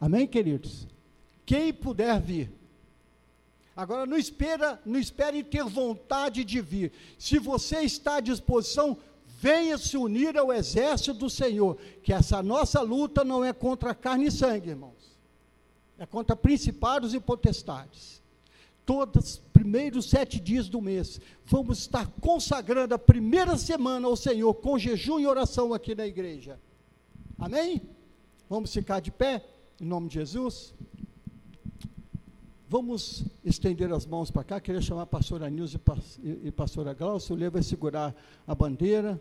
Amém, 0.00 0.26
queridos? 0.26 0.86
Quem 1.44 1.72
puder 1.72 2.20
vir. 2.20 2.50
Agora 3.78 4.04
não 4.06 4.18
espera, 4.18 4.82
não 4.84 4.98
espere 4.98 5.40
ter 5.44 5.62
vontade 5.62 6.42
de 6.42 6.60
vir. 6.60 6.90
Se 7.16 7.38
você 7.38 7.82
está 7.82 8.16
à 8.16 8.20
disposição, 8.20 8.98
venha 9.24 9.78
se 9.78 9.96
unir 9.96 10.36
ao 10.36 10.52
exército 10.52 11.14
do 11.14 11.30
Senhor, 11.30 11.78
que 12.02 12.12
essa 12.12 12.42
nossa 12.42 12.80
luta 12.80 13.22
não 13.22 13.44
é 13.44 13.52
contra 13.52 13.94
carne 13.94 14.26
e 14.26 14.32
sangue, 14.32 14.70
irmãos. 14.70 15.16
É 15.96 16.04
contra 16.04 16.34
principados 16.34 17.14
e 17.14 17.20
potestades. 17.20 18.20
Todos 18.84 19.24
os 19.34 19.38
primeiros 19.52 20.10
sete 20.10 20.40
dias 20.40 20.68
do 20.68 20.82
mês, 20.82 21.20
vamos 21.46 21.78
estar 21.78 22.10
consagrando 22.20 22.96
a 22.96 22.98
primeira 22.98 23.56
semana 23.56 24.08
ao 24.08 24.16
Senhor 24.16 24.54
com 24.54 24.76
jejum 24.76 25.20
e 25.20 25.26
oração 25.28 25.72
aqui 25.72 25.94
na 25.94 26.04
igreja. 26.04 26.58
Amém? 27.38 27.82
Vamos 28.50 28.74
ficar 28.74 28.98
de 28.98 29.12
pé, 29.12 29.46
em 29.80 29.84
nome 29.84 30.08
de 30.08 30.14
Jesus. 30.14 30.74
Vamos 32.70 33.24
estender 33.42 33.90
as 33.94 34.04
mãos 34.04 34.30
para 34.30 34.44
cá. 34.44 34.60
Queria 34.60 34.82
chamar 34.82 35.02
a 35.02 35.06
pastora 35.06 35.48
Nilce 35.48 35.80
e, 36.22 36.48
a 36.48 36.52
pastora 36.52 36.92
Glaucia. 36.92 37.34
O 37.34 37.38
Lê 37.38 37.48
vai 37.48 37.62
segurar 37.62 38.14
a 38.46 38.54
bandeira. 38.54 39.18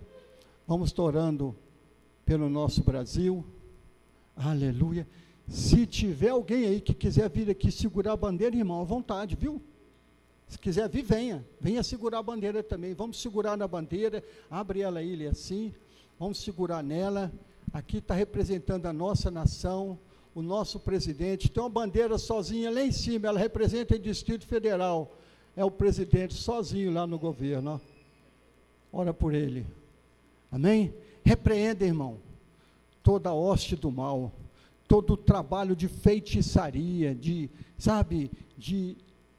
Vamos 0.68 0.94
orando 1.00 1.56
pelo 2.26 2.50
nosso 2.50 2.84
Brasil. 2.84 3.46
Aleluia. 4.36 5.08
Se 5.48 5.88
tiver 5.88 6.28
alguém 6.28 6.66
aí 6.66 6.82
que 6.82 6.94
quiser 6.94 7.30
vir 7.30 7.50
aqui 7.50 7.72
segurar 7.72 8.12
a 8.12 8.18
bandeira, 8.18 8.54
irmão, 8.54 8.82
à 8.82 8.84
vontade, 8.84 9.38
viu? 9.40 9.62
Se 10.50 10.60
quiser 10.60 10.90
vir, 10.90 11.04
venha. 11.04 11.46
Venha 11.58 11.82
segurar 11.84 12.20
a 12.20 12.24
bandeira 12.24 12.62
também. 12.62 12.94
Vamos 12.94 13.22
segurar 13.22 13.56
na 13.56 13.66
bandeira. 13.66 14.22
Abre 14.52 14.82
ela 14.82 15.00
aí, 15.00 15.26
assim. 15.26 15.74
Vamos 16.20 16.40
segurar 16.40 16.84
nela. 16.84 17.32
Aqui 17.72 18.00
está 18.00 18.14
representando 18.14 18.88
a 18.88 18.94
nossa 18.94 19.32
nação 19.32 19.98
o 20.38 20.42
nosso 20.44 20.80
presidente 20.80 21.50
tem 21.50 21.64
uma 21.64 21.68
bandeira 21.68 22.16
sozinha 22.20 22.70
lá 22.70 22.84
em 22.84 22.92
cima, 22.92 23.28
ela 23.28 23.40
representa 23.40 23.96
o 23.96 24.00
Distrito 24.00 24.46
Federal. 24.46 25.18
É 25.56 25.66
o 25.66 25.72
presidente 25.72 26.36
sozinho 26.36 26.94
lá 26.94 27.08
no 27.08 27.18
governo. 27.18 27.82
Ó. 28.94 29.00
Ora 29.00 29.12
por 29.12 29.34
ele. 29.34 29.66
Amém? 30.52 30.94
Repreenda, 31.26 31.84
irmão, 31.84 32.20
toda 33.02 33.32
a 33.32 33.34
hoste 33.34 33.76
do 33.76 33.90
mal, 33.90 34.32
todo 34.88 35.14
o 35.14 35.18
trabalho 35.18 35.76
de 35.76 35.88
feitiçaria, 35.88 37.16
de, 37.16 37.50
sabe, 37.76 38.30
de 38.56 38.96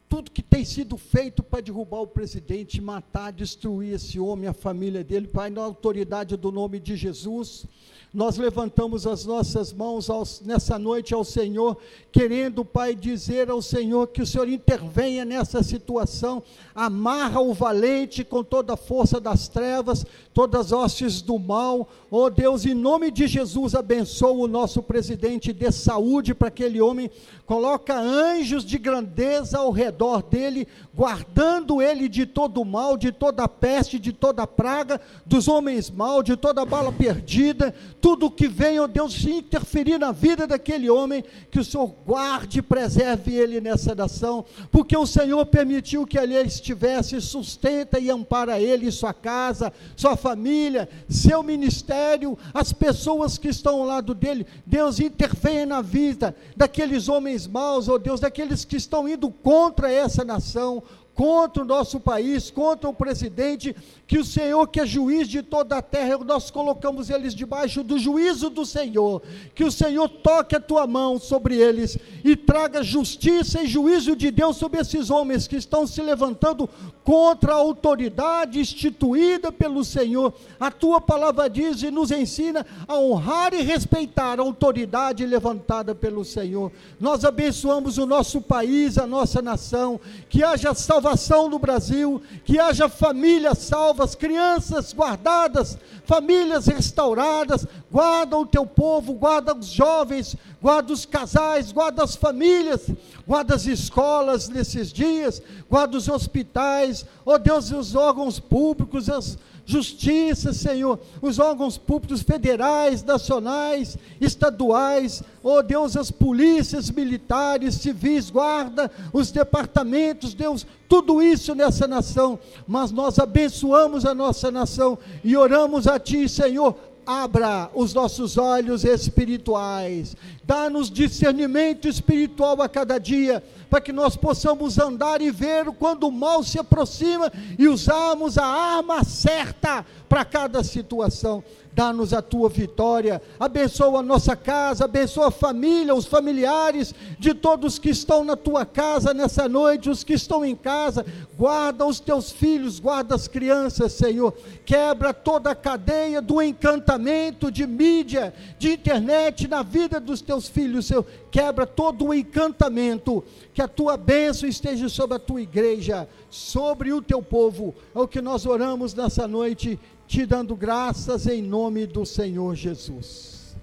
tudo 0.09 0.31
que 0.31 0.43
tem 0.43 0.65
sido 0.65 0.97
feito 0.97 1.43
para 1.43 1.61
derrubar 1.61 2.01
o 2.01 2.07
presidente, 2.07 2.81
matar, 2.81 3.31
destruir 3.33 3.95
esse 3.95 4.19
homem, 4.19 4.49
a 4.49 4.55
família 4.55 5.05
dele, 5.05 5.29
Pai, 5.29 5.51
na 5.51 5.63
autoridade 5.63 6.37
do 6.37 6.51
nome 6.51 6.81
de 6.81 6.97
Jesus 6.97 7.67
nós 8.13 8.39
levantamos 8.39 9.07
as 9.07 9.27
nossas 9.27 9.73
mãos 9.73 10.09
aos, 10.09 10.41
nessa 10.41 10.79
noite 10.79 11.13
ao 11.13 11.23
Senhor, 11.23 11.77
querendo, 12.11 12.65
Pai, 12.65 12.95
dizer 12.95 13.51
ao 13.51 13.61
Senhor 13.61 14.07
que 14.09 14.23
o 14.23 14.27
Senhor 14.27 14.49
intervenha 14.49 15.27
nessa 15.27 15.63
situação, 15.63 16.43
amarra 16.75 17.41
o 17.41 17.53
valente 17.53 18.25
com 18.25 18.43
toda 18.43 18.73
a 18.73 18.79
força 18.79 19.21
das 19.21 19.49
trevas, 19.49 20.07
todas 20.33 20.67
as 20.67 20.73
hostes 20.73 21.21
do 21.21 21.39
mal. 21.39 21.87
Oh 22.11 22.31
Deus, 22.31 22.65
em 22.65 22.73
nome 22.73 23.11
de 23.11 23.27
Jesus, 23.27 23.75
abençoa 23.75 24.33
o 24.33 24.49
nosso 24.49 24.83
presidente, 24.83 25.53
dê 25.53 25.71
saúde 25.71 26.35
para 26.35 26.49
aquele 26.49 26.81
homem, 26.81 27.11
coloca 27.45 27.95
anjos 27.95 28.65
de 28.65 28.79
grandeza 28.79 29.59
ao 29.59 29.71
redor 29.71 29.98
dele, 30.31 30.67
guardando 30.95 31.83
ele 31.83 32.09
de 32.09 32.27
todo 32.27 32.65
mal, 32.65 32.97
de 32.97 33.13
toda 33.13 33.49
peste, 33.49 33.99
de 33.99 34.13
toda 34.13 34.47
praga, 34.47 35.01
dos 35.27 35.49
homens 35.49 35.91
mal, 35.91 36.23
de 36.23 36.37
toda 36.37 36.65
bala 36.65 36.93
perdida 36.93 37.75
tudo 38.01 38.31
que 38.31 38.49
vem, 38.49 38.79
ó 38.79 38.85
oh 38.85 38.89
Deus, 38.89 39.25
interferir 39.25 39.99
na 39.99 40.13
vida 40.13 40.47
daquele 40.47 40.89
homem, 40.89 41.25
que 41.51 41.59
o 41.59 41.65
Senhor 41.65 41.93
guarde 42.07 42.61
e 42.61 42.63
preserve 42.63 43.35
ele 43.35 43.61
nessa 43.61 43.95
nação, 43.95 44.45
porque 44.71 44.97
o 44.97 45.07
Senhor 45.07 45.45
permitiu 45.47 46.07
que 46.07 46.19
ali 46.19 46.35
estivesse, 46.37 47.21
sustenta 47.21 47.99
e 47.99 48.11
ampara 48.11 48.61
ele, 48.61 48.91
sua 48.91 49.13
casa, 49.13 49.73
sua 49.97 50.17
família, 50.17 50.89
seu 51.09 51.43
ministério, 51.43 52.39
as 52.55 52.73
pessoas 52.73 53.37
que 53.37 53.49
estão 53.49 53.81
ao 53.81 53.87
lado 53.87 54.15
dele. 54.15 54.47
Deus 54.65 55.01
intervenha 55.01 55.67
na 55.67 55.83
vida 55.83 56.35
daqueles 56.57 57.09
homens 57.09 57.47
maus, 57.47 57.89
ó 57.89 57.95
oh 57.95 57.99
Deus, 57.99 58.21
daqueles 58.21 58.65
que 58.65 58.77
estão 58.77 59.09
indo 59.09 59.31
contra 59.31 59.88
essa 59.91 60.25
nação, 60.25 60.83
contra 61.19 61.65
o 61.65 61.67
nosso 61.67 61.99
país, 61.99 62.49
contra 62.49 62.89
o 62.89 62.95
presidente, 62.95 63.75
que 64.07 64.19
o 64.19 64.25
Senhor, 64.25 64.69
que 64.69 64.79
é 64.79 64.87
juiz 64.87 65.27
de 65.27 65.43
toda 65.43 65.77
a 65.77 65.83
terra, 65.83 66.17
nós 66.19 66.49
colocamos 66.49 67.11
eles 67.11 67.35
debaixo 67.35 67.83
do 67.83 67.99
juízo 67.99 68.49
do 68.49 68.65
Senhor, 68.65 69.21
que 69.53 69.65
o 69.65 69.73
Senhor 69.73 70.09
toque 70.09 70.55
a 70.55 70.61
tua 70.61 70.87
mão 70.87 71.19
sobre 71.19 71.57
eles 71.57 71.99
e 72.23 72.37
traga 72.37 72.85
justiça 72.85 73.61
e 73.61 73.67
juízo 73.67 74.15
de 74.15 74.31
Deus 74.31 74.59
sobre 74.59 74.81
esses 74.81 75.11
homens 75.11 75.49
que 75.49 75.57
estão 75.57 75.89
se 75.89 76.01
levantando 76.01 76.71
contra 77.03 77.53
a 77.53 77.57
autoridade 77.57 78.61
instituída 78.61 79.51
pelo 79.51 79.85
Senhor. 79.85 80.33
A 80.61 80.71
tua 80.71 81.01
palavra 81.01 81.51
diz 81.51 81.83
e 81.83 81.91
nos 81.91 82.13
ensina 82.13 82.65
a 82.87 82.97
honrar 82.97 83.53
e 83.55 83.63
respeitar 83.63 84.39
a 84.39 84.43
autoridade 84.43 85.27
levantada 85.27 85.97
pelo 85.97 86.25
Senhor. 86.25 86.71
Nós 87.01 87.25
abençoamos 87.25 87.99
o 87.99 88.07
nosso 88.07 88.41
país, 88.41 88.99
a 88.99 89.07
nossa 89.07 89.43
nação, 89.43 90.01
que 90.29 90.45
haja 90.45 90.73
salvação 90.75 91.08
no 91.49 91.59
Brasil, 91.59 92.23
que 92.45 92.59
haja 92.59 92.89
família 92.89 93.55
salva 93.55 93.89
salvas, 93.89 94.15
crianças 94.15 94.93
guardadas, 94.93 95.79
famílias 96.05 96.67
restauradas, 96.67 97.67
guarda 97.91 98.37
o 98.37 98.47
teu 98.47 98.67
povo, 98.67 99.15
guarda 99.15 99.55
os 99.55 99.67
jovens, 99.67 100.37
guarda 100.61 100.93
os 100.93 101.07
casais, 101.07 101.73
guarda 101.73 102.05
as 102.05 102.15
famílias, 102.15 102.87
guarda 103.27 103.55
as 103.55 103.67
escolas 103.67 104.49
nesses 104.49 104.93
dias, 104.93 105.43
guarda 105.71 105.97
os 105.97 106.09
hospitais, 106.09 107.05
ó 107.25 107.35
oh 107.35 107.39
Deus, 107.39 107.71
os 107.71 107.95
órgãos 107.95 108.39
públicos, 108.39 109.09
as 109.09 109.39
justiça, 109.69 110.55
Senhor, 110.55 110.99
os 111.21 111.39
órgãos 111.39 111.77
públicos 111.77 112.23
federais, 112.23 113.05
nacionais, 113.05 113.99
estaduais, 114.19 115.23
ó 115.45 115.59
oh 115.59 115.63
Deus, 115.63 115.95
as 115.95 116.11
polícias 116.11 116.91
militares, 116.91 117.75
civis, 117.75 118.31
guarda, 118.31 118.91
os 119.13 119.31
departamentos, 119.31 120.33
Deus, 120.33 120.67
tudo 120.89 121.21
isso 121.21 121.55
nessa 121.55 121.87
nação, 121.87 122.39
mas 122.67 122.91
nós 122.91 123.19
abençoamos 123.19 124.07
a 124.07 124.15
nossa 124.15 124.51
nação 124.51 124.99
e 125.23 125.37
oramos 125.37 125.87
a 125.87 125.99
Ti, 125.99 126.27
Senhor, 126.31 126.75
abra 127.09 127.71
os 127.75 127.95
nossos 127.95 128.37
olhos 128.37 128.85
espirituais, 128.85 130.15
dá-nos 130.45 130.91
discernimento 130.91 131.89
espiritual 131.89 132.61
a 132.61 132.69
cada 132.69 132.99
dia, 132.99 133.43
para 133.71 133.81
que 133.81 133.95
nós 133.95 134.15
possamos 134.15 134.79
andar 134.79 135.23
e 135.23 135.31
ver 135.31 135.65
quando 135.79 136.07
o 136.07 136.13
mal 136.13 136.45
se 136.45 136.59
aproxima 136.59 137.33
e 137.59 137.67
usarmos 137.67 138.37
a 138.37 138.45
arma 138.45 139.03
certa 139.05 139.87
para 140.07 140.23
cada 140.23 140.63
situação 140.63 141.43
dá-nos 141.79 142.13
a 142.13 142.21
tua 142.21 142.49
vitória, 142.49 143.23
abençoa 143.39 144.01
a 144.01 144.03
nossa 144.03 144.35
casa, 144.35 144.87
abençoa 144.87 145.29
a 145.29 145.31
família, 145.31 145.95
os 145.95 146.07
familiares 146.07 146.93
de 147.21 147.33
todos 147.33 147.79
que 147.79 147.91
estão 147.91 148.25
na 148.25 148.35
tua 148.35 148.67
casa 148.67 149.15
nessa 149.15 149.49
noite, 149.49 149.89
os 149.89 150.03
que 150.03 150.15
estão 150.15 150.45
em 150.45 150.57
casa, 150.57 151.07
guarda 151.37 151.87
os 151.87 152.01
teus 152.01 152.33
filhos, 152.33 152.81
guarda 152.81 153.15
as 153.15 153.29
crianças, 153.29 153.93
Senhor, 153.93 154.35
quebra 154.65 155.15
toda 155.15 155.53
a 155.53 155.55
cadeia 155.55 156.21
do 156.21 156.43
encantamento 156.43 157.49
de 157.49 157.65
mídia, 157.65 158.35
de 158.59 158.73
internet 158.73 159.47
na 159.47 159.63
vida 159.63 160.01
dos 160.01 160.21
teus 160.21 160.49
filhos, 160.49 160.87
Senhor, 160.87 161.07
quebra 161.31 161.65
todo 161.65 162.07
o 162.07 162.15
encantamento, 162.15 163.23
que 163.55 163.63
a 163.63 163.69
tua 163.69 163.97
bênção 163.97 164.49
esteja 164.49 164.89
sobre 164.89 165.17
a 165.17 165.21
tua 165.21 165.41
igreja, 165.41 166.09
sobre 166.29 166.93
o 166.93 167.01
teu 167.01 167.23
povo, 167.23 167.73
é 167.95 168.01
o 168.01 168.09
que 168.09 168.21
nós 168.21 168.47
oramos 168.47 168.95
nessa 168.95 169.29
noite 169.29 169.79
te 170.09 170.25
dando 170.25 170.57
graças 170.57 171.27
em 171.27 171.43
nome 171.43 171.87
do 171.87 172.07
Senhor 172.07 172.55
Jesus. 172.55 173.55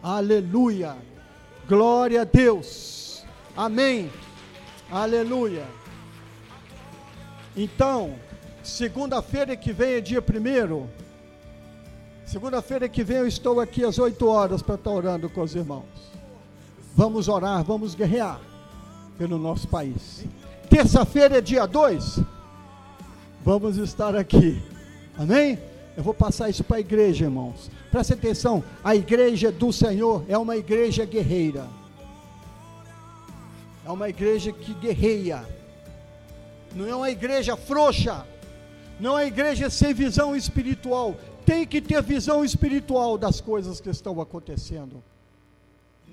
Aleluia. 0.00 0.96
Glória 1.68 2.22
a 2.22 2.24
Deus. 2.24 3.24
Amém. 3.56 4.08
Aleluia. 4.88 5.66
Então, 7.56 8.14
segunda-feira 8.62 9.56
que 9.56 9.72
vem 9.72 9.94
é 9.94 10.00
dia 10.00 10.22
primeiro. 10.22 10.88
Segunda-feira 12.24 12.88
que 12.88 13.02
vem 13.02 13.16
eu 13.16 13.26
estou 13.26 13.58
aqui 13.58 13.84
às 13.84 13.98
8 13.98 14.26
horas 14.28 14.62
para 14.62 14.76
estar 14.76 14.90
orando 14.90 15.28
com 15.28 15.42
os 15.42 15.56
irmãos. 15.56 16.12
Vamos 16.94 17.26
orar, 17.26 17.64
vamos 17.64 17.96
guerrear 17.96 18.40
pelo 19.18 19.38
nosso 19.38 19.66
país. 19.66 20.24
Terça-feira 20.70 21.38
é 21.38 21.40
dia 21.40 21.66
2. 21.66 22.20
Vamos 23.44 23.76
estar 23.76 24.14
aqui 24.14 24.62
Amém? 25.16 25.58
Eu 25.96 26.02
vou 26.02 26.12
passar 26.12 26.50
isso 26.50 26.64
para 26.64 26.78
a 26.78 26.80
igreja, 26.80 27.24
irmãos. 27.24 27.70
Presta 27.90 28.14
atenção: 28.14 28.64
a 28.82 28.96
igreja 28.96 29.52
do 29.52 29.72
Senhor 29.72 30.24
é 30.28 30.36
uma 30.36 30.56
igreja 30.56 31.04
guerreira. 31.04 31.66
É 33.86 33.90
uma 33.90 34.08
igreja 34.08 34.52
que 34.52 34.74
guerreia. 34.74 35.44
Não 36.74 36.86
é 36.86 36.96
uma 36.96 37.10
igreja 37.10 37.56
frouxa. 37.56 38.26
Não 38.98 39.12
é 39.12 39.22
uma 39.22 39.26
igreja 39.26 39.70
sem 39.70 39.92
visão 39.92 40.34
espiritual. 40.34 41.14
Tem 41.44 41.66
que 41.66 41.80
ter 41.80 42.02
visão 42.02 42.44
espiritual 42.44 43.18
das 43.18 43.40
coisas 43.40 43.80
que 43.80 43.90
estão 43.90 44.20
acontecendo. 44.20 45.02